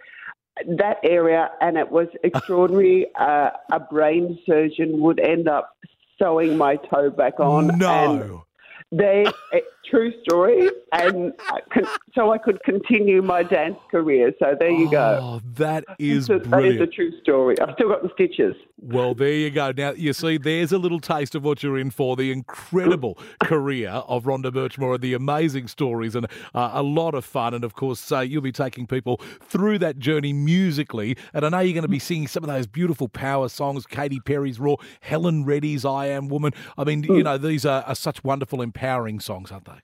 that 0.77 0.97
area, 1.03 1.51
and 1.62 1.77
it 1.77 1.91
was 1.91 2.07
extraordinary. 2.24 3.07
uh, 3.19 3.50
a 3.71 3.79
brain 3.79 4.39
surgeon 4.45 5.00
would 5.01 5.19
end 5.19 5.47
up 5.47 5.75
sewing 6.19 6.57
my 6.57 6.75
toe 6.75 7.09
back 7.09 7.39
on. 7.39 7.69
And 7.69 7.79
no. 7.79 8.45
they 8.91 9.25
it 9.51 9.65
true 9.89 10.12
story, 10.22 10.70
and 10.91 11.34
I 11.39 11.60
con- 11.74 11.88
so 12.13 12.32
I 12.32 12.38
could 12.38 12.62
continue 12.63 13.22
my 13.22 13.44
dance 13.44 13.77
career. 13.91 14.34
So 14.39 14.56
there 14.60 14.72
you 14.72 14.89
go. 14.89 15.20
Oh, 15.22 15.41
that 15.56 15.86
is 16.00 16.25
So 16.25 16.39
that 16.39 16.65
is 16.65 16.82
a 16.82 16.88
true 16.88 17.12
story. 17.22 17.60
I've 17.60 17.74
still 17.75 17.89
got 17.89 18.03
the 18.03 18.10
stitches. 18.13 18.56
Well, 18.79 19.15
there 19.15 19.34
you 19.34 19.50
go. 19.50 19.74
Now, 19.75 19.91
you 19.91 20.13
see, 20.13 20.38
there's 20.38 20.72
a 20.72 20.77
little 20.77 21.00
taste 21.00 21.34
of 21.34 21.44
what 21.44 21.63
you're 21.63 21.79
in 21.79 21.89
for 21.89 22.15
the 22.15 22.32
incredible 22.32 23.17
career 23.44 23.89
of 23.89 24.25
Rhonda 24.25 24.51
Birchmore 24.51 24.96
and 24.96 25.03
the 25.03 25.15
amazing 25.15 25.67
stories 25.67 26.15
and 26.15 26.27
uh, 26.53 26.72
a 26.74 26.84
lot 26.84 27.15
of 27.15 27.25
fun. 27.25 27.56
And 27.56 27.63
of 27.63 27.74
course, 27.74 28.12
uh, 28.12 28.20
you'll 28.20 28.44
be 28.44 28.51
taking 28.51 28.86
people 28.86 29.20
through 29.41 29.79
that 29.79 29.98
journey 29.98 30.32
musically. 30.32 31.17
And 31.34 31.44
I 31.44 31.50
know 31.50 31.60
you're 31.60 31.74
going 31.74 31.82
to 31.82 31.88
be 31.88 31.98
singing 31.98 32.27
some 32.27 32.44
of 32.44 32.50
those 32.50 32.67
beautiful 32.67 33.10
power 33.10 33.50
songs 33.50 33.88
Katy 33.88 34.20
Perry's 34.20 34.60
Roar, 34.60 34.77
Helen 35.01 35.44
Reddy's 35.44 35.84
I 35.84 36.08
Am 36.08 36.27
Woman. 36.27 36.53
I 36.77 36.84
mean, 36.84 37.03
you 37.03 37.24
know, 37.24 37.39
these 37.39 37.65
are, 37.65 37.82
are 37.84 37.96
such 37.96 38.24
wonderful, 38.24 38.62
empowering 38.62 39.20
songs, 39.20 39.51
aren't 39.51 39.65
they? 39.65 39.76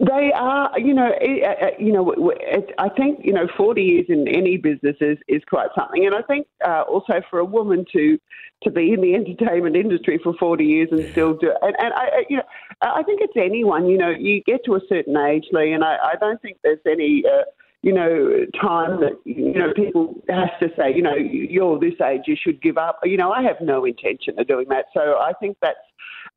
They 0.00 0.32
are, 0.34 0.76
you 0.78 0.92
know, 0.92 1.12
uh, 1.12 1.66
uh, 1.66 1.70
you 1.78 1.92
know. 1.92 2.32
I 2.78 2.88
think 2.88 3.20
you 3.22 3.32
know, 3.32 3.46
forty 3.56 3.82
years 3.82 4.06
in 4.08 4.26
any 4.26 4.56
business 4.56 4.96
is, 5.00 5.18
is 5.28 5.40
quite 5.48 5.68
something, 5.78 6.04
and 6.04 6.16
I 6.16 6.22
think 6.22 6.48
uh, 6.66 6.82
also 6.88 7.22
for 7.30 7.38
a 7.38 7.44
woman 7.44 7.84
to 7.92 8.18
to 8.64 8.70
be 8.72 8.92
in 8.92 9.00
the 9.00 9.14
entertainment 9.20 9.76
industry 9.76 10.18
for 10.20 10.34
forty 10.34 10.64
years 10.64 10.88
and 10.90 11.08
still 11.12 11.34
do, 11.34 11.52
and, 11.62 11.76
and 11.78 11.94
I, 11.94 12.06
I- 12.06 12.24
you 12.28 12.38
know, 12.38 12.42
I 12.82 13.04
think 13.04 13.20
it's 13.22 13.36
anyone. 13.36 13.86
You 13.86 13.98
know, 13.98 14.10
you 14.10 14.42
get 14.42 14.64
to 14.64 14.74
a 14.74 14.80
certain 14.88 15.16
age, 15.16 15.46
Lee, 15.52 15.72
and 15.72 15.84
I, 15.84 15.96
I 16.02 16.14
don't 16.20 16.42
think 16.42 16.58
there's 16.64 16.80
any. 16.84 17.22
Uh, 17.24 17.44
you 17.80 17.92
know, 17.92 18.44
time 18.60 19.00
that 19.00 19.12
you 19.24 19.52
know 19.52 19.72
people 19.72 20.20
have 20.28 20.58
to 20.58 20.68
say, 20.76 20.92
you 20.92 21.00
know, 21.00 21.14
you're 21.14 21.78
this 21.78 21.94
age, 22.04 22.22
you 22.26 22.34
should 22.34 22.60
give 22.60 22.76
up. 22.76 22.98
You 23.04 23.16
know, 23.16 23.30
I 23.30 23.40
have 23.42 23.60
no 23.60 23.84
intention 23.84 24.36
of 24.36 24.48
doing 24.48 24.66
that. 24.70 24.86
So 24.92 25.00
I 25.20 25.32
think 25.38 25.58
that's 25.62 25.78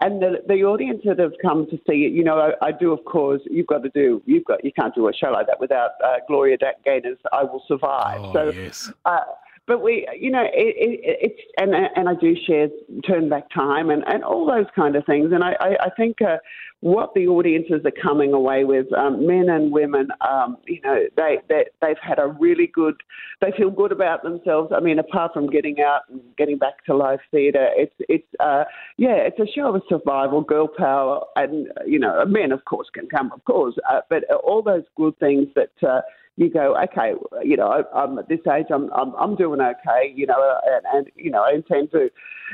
and 0.02 0.22
the 0.22 0.42
the 0.48 0.64
audience 0.64 1.02
that 1.06 1.20
have 1.20 1.34
come 1.42 1.68
to 1.68 1.78
see 1.88 2.06
it, 2.06 2.12
you 2.12 2.24
know, 2.24 2.38
I, 2.38 2.68
I 2.68 2.72
do, 2.72 2.92
of 2.92 3.06
course. 3.06 3.42
You've 3.50 3.68
got 3.68 3.84
to 3.84 3.90
do. 3.90 4.22
You've 4.26 4.46
got. 4.46 4.66
You 4.66 4.72
can't 4.74 4.94
do 4.94 5.08
a 5.08 5.14
show 5.14 5.32
like 5.32 5.46
that 5.48 5.60
without 5.60 5.92
uh, 6.04 6.16
Gloria 6.28 6.58
Gaynor's 6.86 7.20
"I 7.32 7.44
Will 7.44 7.64
Survive." 7.68 8.22
Oh, 8.22 8.34
so, 8.34 8.50
yes. 8.50 8.92
uh, 9.06 9.20
but 9.68 9.82
we, 9.82 10.08
you 10.20 10.32
know, 10.32 10.44
it, 10.44 10.52
it, 10.54 11.00
it's 11.22 11.42
and 11.58 11.74
and 11.74 12.10
I 12.10 12.16
do 12.16 12.36
Cher 12.48 12.68
turn 13.08 13.30
back 13.30 13.50
time 13.54 13.90
and, 13.90 14.04
and 14.08 14.24
all 14.24 14.46
those 14.46 14.66
kind 14.76 14.96
of 14.96 15.06
things. 15.06 15.32
And 15.32 15.44
I 15.44 15.52
I, 15.60 15.86
I 15.86 15.90
think 15.96 16.22
uh, 16.22 16.38
what 16.82 17.14
the 17.14 17.28
audiences 17.28 17.82
are 17.86 18.02
coming 18.02 18.34
away 18.34 18.64
with, 18.64 18.92
um, 18.94 19.26
men 19.28 19.50
and 19.50 19.72
women, 19.72 20.08
um, 20.28 20.58
you 20.68 20.82
know, 20.84 21.04
they, 21.16 21.38
they 21.48 21.66
they've 21.80 21.96
had 22.02 22.18
a 22.18 22.28
really 22.40 22.68
good. 22.68 22.96
They 23.40 23.52
feel 23.56 23.70
good 23.70 23.92
about 23.92 24.24
themselves. 24.24 24.72
I 24.76 24.80
mean, 24.80 24.98
apart 24.98 25.34
from 25.34 25.48
getting 25.48 25.80
out 25.80 26.02
and 26.10 26.22
getting 26.38 26.58
back 26.58 26.84
to 26.86 26.96
live 26.96 27.20
theatre, 27.30 27.70
it's 27.76 27.94
it's 28.10 28.28
uh, 28.40 28.64
yeah, 28.98 29.16
it's 29.16 29.40
a 29.40 29.52
show 29.54 29.76
of 29.76 29.84
survival, 29.88 30.42
girl 30.42 30.68
power, 30.68 31.24
and 31.36 31.68
you 31.86 32.00
know, 32.00 32.26
men 32.26 32.52
of 32.52 32.66
course 32.66 32.88
can 32.92 33.08
come, 33.08 33.32
of 33.32 33.46
course, 33.46 33.76
uh, 33.90 34.02
but 34.10 34.24
all 34.44 34.64
those 34.64 34.84
good 34.98 35.18
things 35.20 35.48
that. 35.56 35.72
Uh, 35.88 36.02
you 36.38 36.50
go, 36.50 36.76
okay, 36.84 37.14
you 37.44 37.58
know, 37.58 37.84
I'm 37.94 38.18
at 38.18 38.30
this 38.30 38.40
age, 38.52 38.68
I'm, 38.74 38.90
I'm, 38.94 39.14
I'm 39.16 39.36
doing 39.36 39.62
okay, 39.62 40.12
you 40.14 40.26
know, 40.26 40.60
and, 40.66 40.86
and, 40.94 41.08
you 41.16 41.30
know, 41.30 41.44
I 41.44 41.54
intend 41.54 41.92
to, 41.92 42.10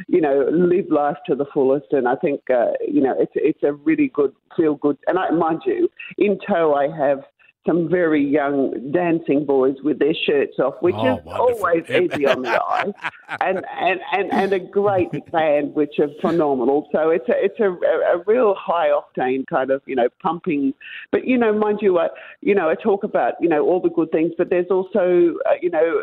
you 0.07 0.21
know, 0.21 0.49
live 0.51 0.89
life 0.89 1.17
to 1.27 1.35
the 1.35 1.45
fullest. 1.53 1.87
And 1.91 2.07
I 2.07 2.15
think, 2.15 2.41
uh, 2.49 2.71
you 2.85 3.01
know, 3.01 3.15
it's, 3.17 3.31
it's 3.35 3.63
a 3.63 3.73
really 3.73 4.11
good, 4.13 4.33
feel 4.55 4.75
good. 4.75 4.97
And 5.07 5.17
I, 5.17 5.29
mind 5.29 5.61
you, 5.65 5.89
in 6.17 6.39
tow, 6.47 6.73
I 6.73 6.87
have 6.95 7.19
some 7.67 7.89
very 7.89 8.23
young 8.25 8.91
dancing 8.91 9.45
boys 9.45 9.75
with 9.83 9.99
their 9.99 10.13
shirts 10.25 10.57
off, 10.57 10.75
which 10.81 10.95
Oh, 10.97 11.17
is 11.17 11.25
wonderful. 11.25 11.57
always 11.63 11.83
easy 11.89 12.25
on 12.25 12.41
the 12.41 12.59
eye, 12.63 12.91
and, 13.41 13.63
and, 13.79 13.99
and, 14.13 14.31
and 14.33 14.53
a 14.53 14.59
great 14.59 15.11
band, 15.31 15.75
which 15.75 15.99
are 15.99 16.07
phenomenal. 16.21 16.87
So 16.91 17.09
it's 17.09 17.27
a, 17.29 17.33
it's 17.35 17.59
a, 17.59 17.71
a 17.71 18.23
real 18.25 18.55
high 18.57 18.89
octane 18.89 19.45
kind 19.47 19.69
of, 19.69 19.81
you 19.85 19.95
know, 19.95 20.07
pumping. 20.23 20.73
But, 21.11 21.25
you 21.27 21.37
know, 21.37 21.53
mind 21.53 21.79
you, 21.81 21.99
I, 21.99 22.07
you 22.41 22.55
know, 22.55 22.69
I 22.69 22.75
talk 22.75 23.03
about, 23.03 23.33
you 23.41 23.49
know, 23.49 23.63
all 23.65 23.81
the 23.81 23.89
good 23.89 24.11
things, 24.11 24.31
but 24.37 24.49
there's 24.49 24.71
also, 24.71 25.35
uh, 25.45 25.53
you 25.61 25.69
know, 25.69 26.01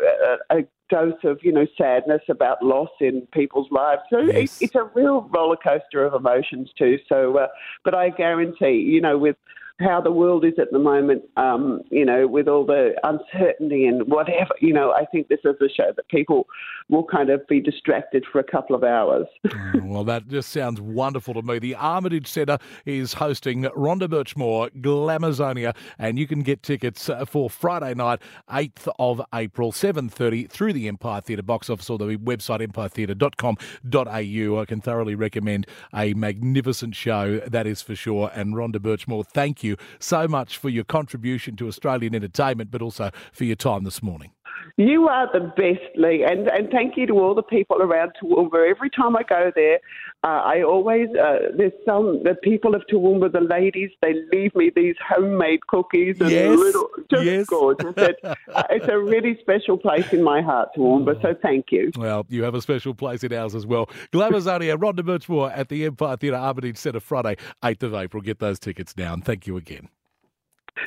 a, 0.51 0.59
a 0.59 0.61
dose 0.89 1.13
of, 1.23 1.39
you 1.41 1.51
know, 1.51 1.65
sadness 1.75 2.21
about 2.29 2.61
loss 2.63 2.89
in 3.01 3.27
people's 3.33 3.67
lives. 3.71 4.01
So 4.11 4.19
Yes. 4.19 4.61
it, 4.61 4.65
it's 4.65 4.75
a 4.75 4.83
real 4.93 5.27
roller 5.33 5.57
coaster 5.57 6.05
of 6.05 6.13
emotions 6.13 6.69
too. 6.77 6.99
So, 7.09 7.37
uh, 7.39 7.47
but 7.83 7.95
I 7.95 8.09
guarantee, 8.11 8.77
you 8.81 9.01
know, 9.01 9.17
with 9.17 9.35
how 9.79 9.99
the 9.99 10.11
world 10.11 10.45
is 10.45 10.53
at 10.57 10.71
the 10.71 10.79
moment, 10.79 11.23
um, 11.35 11.81
you 11.91 12.05
know, 12.05 12.27
with 12.27 12.47
all 12.47 12.65
the 12.65 12.93
uncertainty 13.03 13.85
and 13.85 14.07
whatever, 14.07 14.53
you 14.61 14.73
know, 14.73 14.91
I 14.91 15.05
think 15.05 15.27
this 15.27 15.41
is 15.43 15.55
a 15.59 15.69
show 15.69 15.91
that 15.95 16.07
people 16.07 16.47
will 16.87 17.03
kind 17.03 17.29
of 17.29 17.45
be 17.47 17.59
distracted 17.59 18.23
for 18.31 18.39
a 18.39 18.43
couple 18.43 18.75
of 18.75 18.83
hours. 18.83 19.27
Well, 19.85 20.03
that 20.05 20.27
just 20.27 20.49
sounds 20.49 20.81
wonderful 20.81 21.33
to 21.35 21.41
me. 21.41 21.59
The 21.59 21.75
Armitage 21.75 22.27
Centre 22.27 22.57
is 22.85 23.13
hosting 23.13 23.63
Rhonda 23.63 24.07
Birchmore, 24.07 24.69
Glamazonia, 24.81 25.75
and 25.99 26.17
you 26.17 26.27
can 26.27 26.41
get 26.41 26.63
tickets 26.63 27.07
uh, 27.07 27.23
for 27.25 27.49
Friday 27.49 27.93
night, 27.93 28.19
8th 28.49 28.91
of 28.99 29.21
April, 29.33 29.71
7.30 29.71 30.49
through 30.49 30.73
the 30.73 30.87
Empire 30.87 31.21
Theatre 31.21 31.43
box 31.43 31.69
office 31.69 31.89
or 31.89 31.97
the 31.97 32.17
website 32.17 32.65
empiretheatre.com.au. 32.65 34.61
I 34.61 34.65
can 34.65 34.81
thoroughly 34.81 35.15
recommend 35.15 35.67
a 35.93 36.13
magnificent 36.13 36.95
show, 36.95 37.39
that 37.39 37.67
is 37.67 37.81
for 37.81 37.95
sure. 37.95 38.31
And 38.33 38.55
Rhonda 38.55 38.77
Birchmore, 38.77 39.25
thank 39.25 39.63
you 39.63 39.64
so 39.99 40.27
much 40.27 40.57
for 40.57 40.69
your 40.69 40.83
contribution 40.83 41.55
to 41.55 41.67
Australian 41.67 42.13
entertainment, 42.13 42.69
but 42.71 42.81
also 42.81 43.09
for 43.33 43.45
your 43.45 43.55
time 43.55 43.83
this 43.83 44.03
morning. 44.03 44.31
You 44.77 45.07
are 45.07 45.29
the 45.31 45.39
best, 45.39 45.95
Lee, 45.95 46.23
and 46.23 46.47
and 46.49 46.69
thank 46.69 46.97
you 46.97 47.07
to 47.07 47.13
all 47.13 47.33
the 47.33 47.43
people 47.43 47.77
around 47.81 48.11
Toowoomba. 48.21 48.69
Every 48.69 48.89
time 48.89 49.15
I 49.15 49.23
go 49.23 49.51
there, 49.55 49.79
uh, 50.23 50.41
I 50.43 50.63
always 50.63 51.07
uh, 51.15 51.51
there's 51.57 51.71
some 51.85 52.23
the 52.23 52.35
people 52.43 52.75
of 52.75 52.81
Toowoomba, 52.91 53.31
the 53.31 53.41
ladies, 53.41 53.91
they 54.01 54.13
leave 54.33 54.53
me 54.55 54.71
these 54.75 54.95
homemade 55.07 55.65
cookies 55.67 56.19
and 56.19 56.29
Yes, 56.29 56.57
little 56.57 56.89
just 57.09 57.23
yes. 57.23 57.45
gorgeous. 57.45 57.93
It's, 57.95 58.23
uh, 58.23 58.35
it's 58.69 58.87
a 58.87 58.99
really 58.99 59.37
special 59.39 59.77
place 59.77 60.11
in 60.11 60.23
my 60.23 60.41
heart, 60.41 60.69
Toowoomba. 60.77 61.21
So 61.21 61.35
thank 61.41 61.71
you. 61.71 61.91
Well, 61.97 62.25
you 62.29 62.43
have 62.43 62.55
a 62.55 62.61
special 62.61 62.93
place 62.93 63.23
in 63.23 63.31
ours 63.33 63.55
as 63.55 63.65
well. 63.65 63.87
Glamazonia, 64.11 64.77
Rhonda 64.77 65.01
Birchmore 65.01 65.51
at 65.55 65.69
the 65.69 65.85
Empire 65.85 66.17
Theatre 66.17 66.37
Armitage 66.37 66.77
Centre 66.77 66.99
Friday, 66.99 67.37
8th 67.63 67.83
of 67.83 67.93
April. 67.93 68.21
Get 68.21 68.39
those 68.39 68.59
tickets 68.59 68.95
now, 68.97 69.13
and 69.13 69.23
thank 69.23 69.47
you 69.47 69.55
again. 69.57 69.89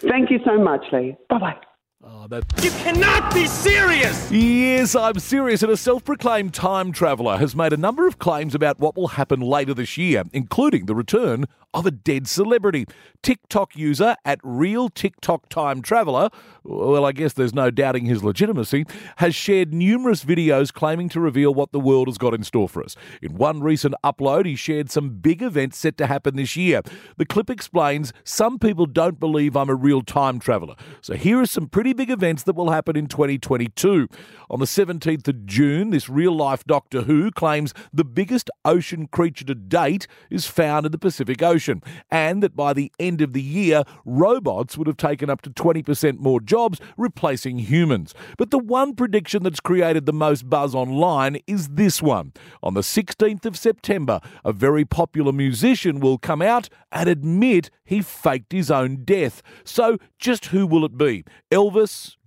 Thank 0.00 0.30
you 0.30 0.38
so 0.44 0.58
much, 0.58 0.84
Lee. 0.92 1.16
Bye 1.30 1.38
bye. 1.38 1.56
Oh, 2.04 2.28
You 2.62 2.70
cannot 2.70 3.34
be 3.34 3.46
serious! 3.46 4.30
Yes, 4.30 4.94
I'm 4.94 5.18
serious. 5.18 5.64
And 5.64 5.72
a 5.72 5.76
self 5.76 6.04
proclaimed 6.04 6.54
time 6.54 6.92
traveller 6.92 7.38
has 7.38 7.56
made 7.56 7.72
a 7.72 7.76
number 7.76 8.06
of 8.06 8.20
claims 8.20 8.54
about 8.54 8.78
what 8.78 8.96
will 8.96 9.08
happen 9.08 9.40
later 9.40 9.74
this 9.74 9.98
year, 9.98 10.22
including 10.32 10.86
the 10.86 10.94
return 10.94 11.46
of 11.74 11.86
a 11.86 11.90
dead 11.90 12.26
celebrity. 12.26 12.86
TikTok 13.22 13.76
user 13.76 14.16
at 14.24 14.38
Real 14.42 14.88
TikTok 14.88 15.48
Time 15.48 15.82
Traveller, 15.82 16.30
well, 16.62 17.04
I 17.04 17.12
guess 17.12 17.32
there's 17.32 17.52
no 17.52 17.70
doubting 17.70 18.06
his 18.06 18.22
legitimacy, 18.24 18.86
has 19.16 19.34
shared 19.34 19.74
numerous 19.74 20.24
videos 20.24 20.72
claiming 20.72 21.08
to 21.10 21.20
reveal 21.20 21.52
what 21.52 21.72
the 21.72 21.80
world 21.80 22.08
has 22.08 22.16
got 22.16 22.32
in 22.32 22.42
store 22.42 22.68
for 22.68 22.82
us. 22.82 22.96
In 23.20 23.34
one 23.34 23.60
recent 23.60 23.94
upload, 24.04 24.46
he 24.46 24.54
shared 24.54 24.90
some 24.90 25.10
big 25.10 25.42
events 25.42 25.76
set 25.76 25.98
to 25.98 26.06
happen 26.06 26.36
this 26.36 26.56
year. 26.56 26.80
The 27.16 27.26
clip 27.26 27.50
explains 27.50 28.12
some 28.24 28.58
people 28.58 28.86
don't 28.86 29.20
believe 29.20 29.56
I'm 29.56 29.68
a 29.68 29.74
real 29.74 30.02
time 30.02 30.38
traveller. 30.38 30.76
So 31.02 31.14
here 31.14 31.40
are 31.40 31.46
some 31.46 31.68
pretty 31.68 31.87
big 31.92 32.10
events 32.10 32.42
that 32.44 32.54
will 32.56 32.70
happen 32.70 32.96
in 32.96 33.06
2022. 33.06 34.08
On 34.50 34.60
the 34.60 34.66
17th 34.66 35.28
of 35.28 35.46
June, 35.46 35.90
this 35.90 36.08
real 36.08 36.34
life 36.34 36.64
Doctor 36.64 37.02
Who 37.02 37.30
claims 37.30 37.74
the 37.92 38.04
biggest 38.04 38.50
ocean 38.64 39.06
creature 39.06 39.44
to 39.44 39.54
date 39.54 40.06
is 40.30 40.46
found 40.46 40.86
in 40.86 40.92
the 40.92 40.98
Pacific 40.98 41.42
Ocean, 41.42 41.82
and 42.10 42.42
that 42.42 42.56
by 42.56 42.72
the 42.72 42.92
end 42.98 43.20
of 43.20 43.32
the 43.32 43.42
year, 43.42 43.84
robots 44.04 44.76
would 44.76 44.86
have 44.86 44.96
taken 44.96 45.28
up 45.30 45.42
to 45.42 45.50
20% 45.50 46.18
more 46.18 46.40
jobs, 46.40 46.80
replacing 46.96 47.58
humans. 47.58 48.14
But 48.36 48.50
the 48.50 48.58
one 48.58 48.94
prediction 48.94 49.42
that's 49.42 49.60
created 49.60 50.06
the 50.06 50.12
most 50.12 50.48
buzz 50.48 50.74
online 50.74 51.38
is 51.46 51.68
this 51.68 52.02
one. 52.02 52.32
On 52.62 52.74
the 52.74 52.80
16th 52.80 53.44
of 53.44 53.56
September, 53.56 54.20
a 54.44 54.52
very 54.52 54.84
popular 54.84 55.32
musician 55.32 56.00
will 56.00 56.18
come 56.18 56.42
out 56.42 56.68
and 56.90 57.08
admit 57.08 57.70
he 57.84 58.02
faked 58.02 58.52
his 58.52 58.70
own 58.70 59.04
death. 59.04 59.42
So, 59.64 59.98
just 60.18 60.46
who 60.46 60.66
will 60.66 60.84
it 60.84 60.96
be? 60.98 61.24
Elvis, 61.50 61.77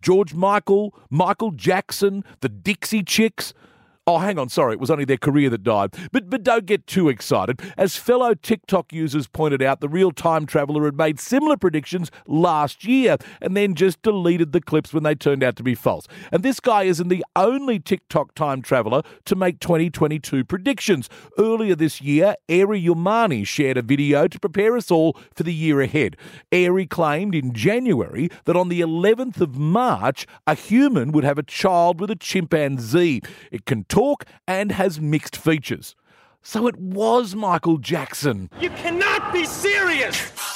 George 0.02 0.34
Michael, 0.34 0.94
Michael 1.10 1.52
Jackson, 1.52 2.24
the 2.40 2.50
Dixie 2.50 3.04
Chicks? 3.04 3.54
Oh, 4.08 4.18
hang 4.18 4.40
on, 4.40 4.50
sorry, 4.50 4.74
it 4.74 4.80
was 4.80 4.90
only 4.90 5.06
their 5.06 5.16
career 5.16 5.48
that 5.52 5.62
died. 5.62 5.94
But 6.12 6.28
but 6.28 6.42
don't 6.42 6.66
get 6.66 6.88
too 6.88 7.08
excited. 7.08 7.62
As 7.78 7.98
fellow 7.98 8.34
TikTok 8.34 8.92
users 8.92 9.28
pointed 9.28 9.62
out, 9.62 9.80
the 9.80 9.88
real 9.88 10.12
time 10.12 10.48
traveller 10.48 10.86
had 10.86 10.98
made 10.98 11.20
similar 11.20 11.56
predictions 11.56 12.10
last 12.26 12.84
year 12.84 13.18
and 13.42 13.56
then 13.56 13.76
just 13.76 14.02
deleted 14.02 14.54
the 14.54 14.62
clips 14.62 14.92
when 14.92 15.04
they 15.04 15.14
turned 15.14 15.44
out 15.44 15.56
to 15.58 15.64
be 15.64 15.76
false. 15.76 16.08
And 16.32 16.42
this 16.42 16.60
guy 16.60 16.84
isn't 16.84 17.10
the 17.10 17.24
only 17.36 17.78
TikTok 17.78 18.34
time 18.34 18.64
traveller 18.64 19.04
to 19.26 19.36
make 19.36 19.60
2022 19.60 20.46
predictions. 20.46 21.08
Earlier 21.38 21.76
this 21.76 22.02
year, 22.02 22.34
Ari 22.50 22.82
Yumani 22.82 23.46
shared 23.46 23.78
a 23.78 23.84
video 23.84 24.28
to 24.28 24.40
prepare 24.40 24.78
us 24.78 24.90
all 24.90 25.16
for 25.36 25.44
the 25.44 25.54
year 25.54 25.80
ahead. 25.80 26.18
Ari 26.52 26.88
claimed 26.88 27.36
in 27.36 27.54
January 27.54 28.30
that 28.46 28.56
on 28.56 28.70
the 28.70 28.82
11th 28.82 29.42
of 29.42 29.58
March, 29.58 30.26
a 30.48 30.56
human 30.56 31.12
would 31.12 31.24
have 31.24 31.38
a 31.38 31.44
child 31.44 32.02
with 32.02 32.10
a 32.10 32.16
chimpanzee. 32.16 33.22
It 33.52 33.66
can 33.68 33.86
talk 33.92 34.24
and 34.48 34.72
has 34.72 35.02
mixed 35.02 35.36
features. 35.36 35.96
So 36.42 36.66
it 36.66 36.78
was 36.78 37.36
Michael 37.36 37.78
Jackson. 37.78 38.50
You 38.60 38.70
cannot 38.70 39.34
be 39.34 39.46
serious! 39.46 40.51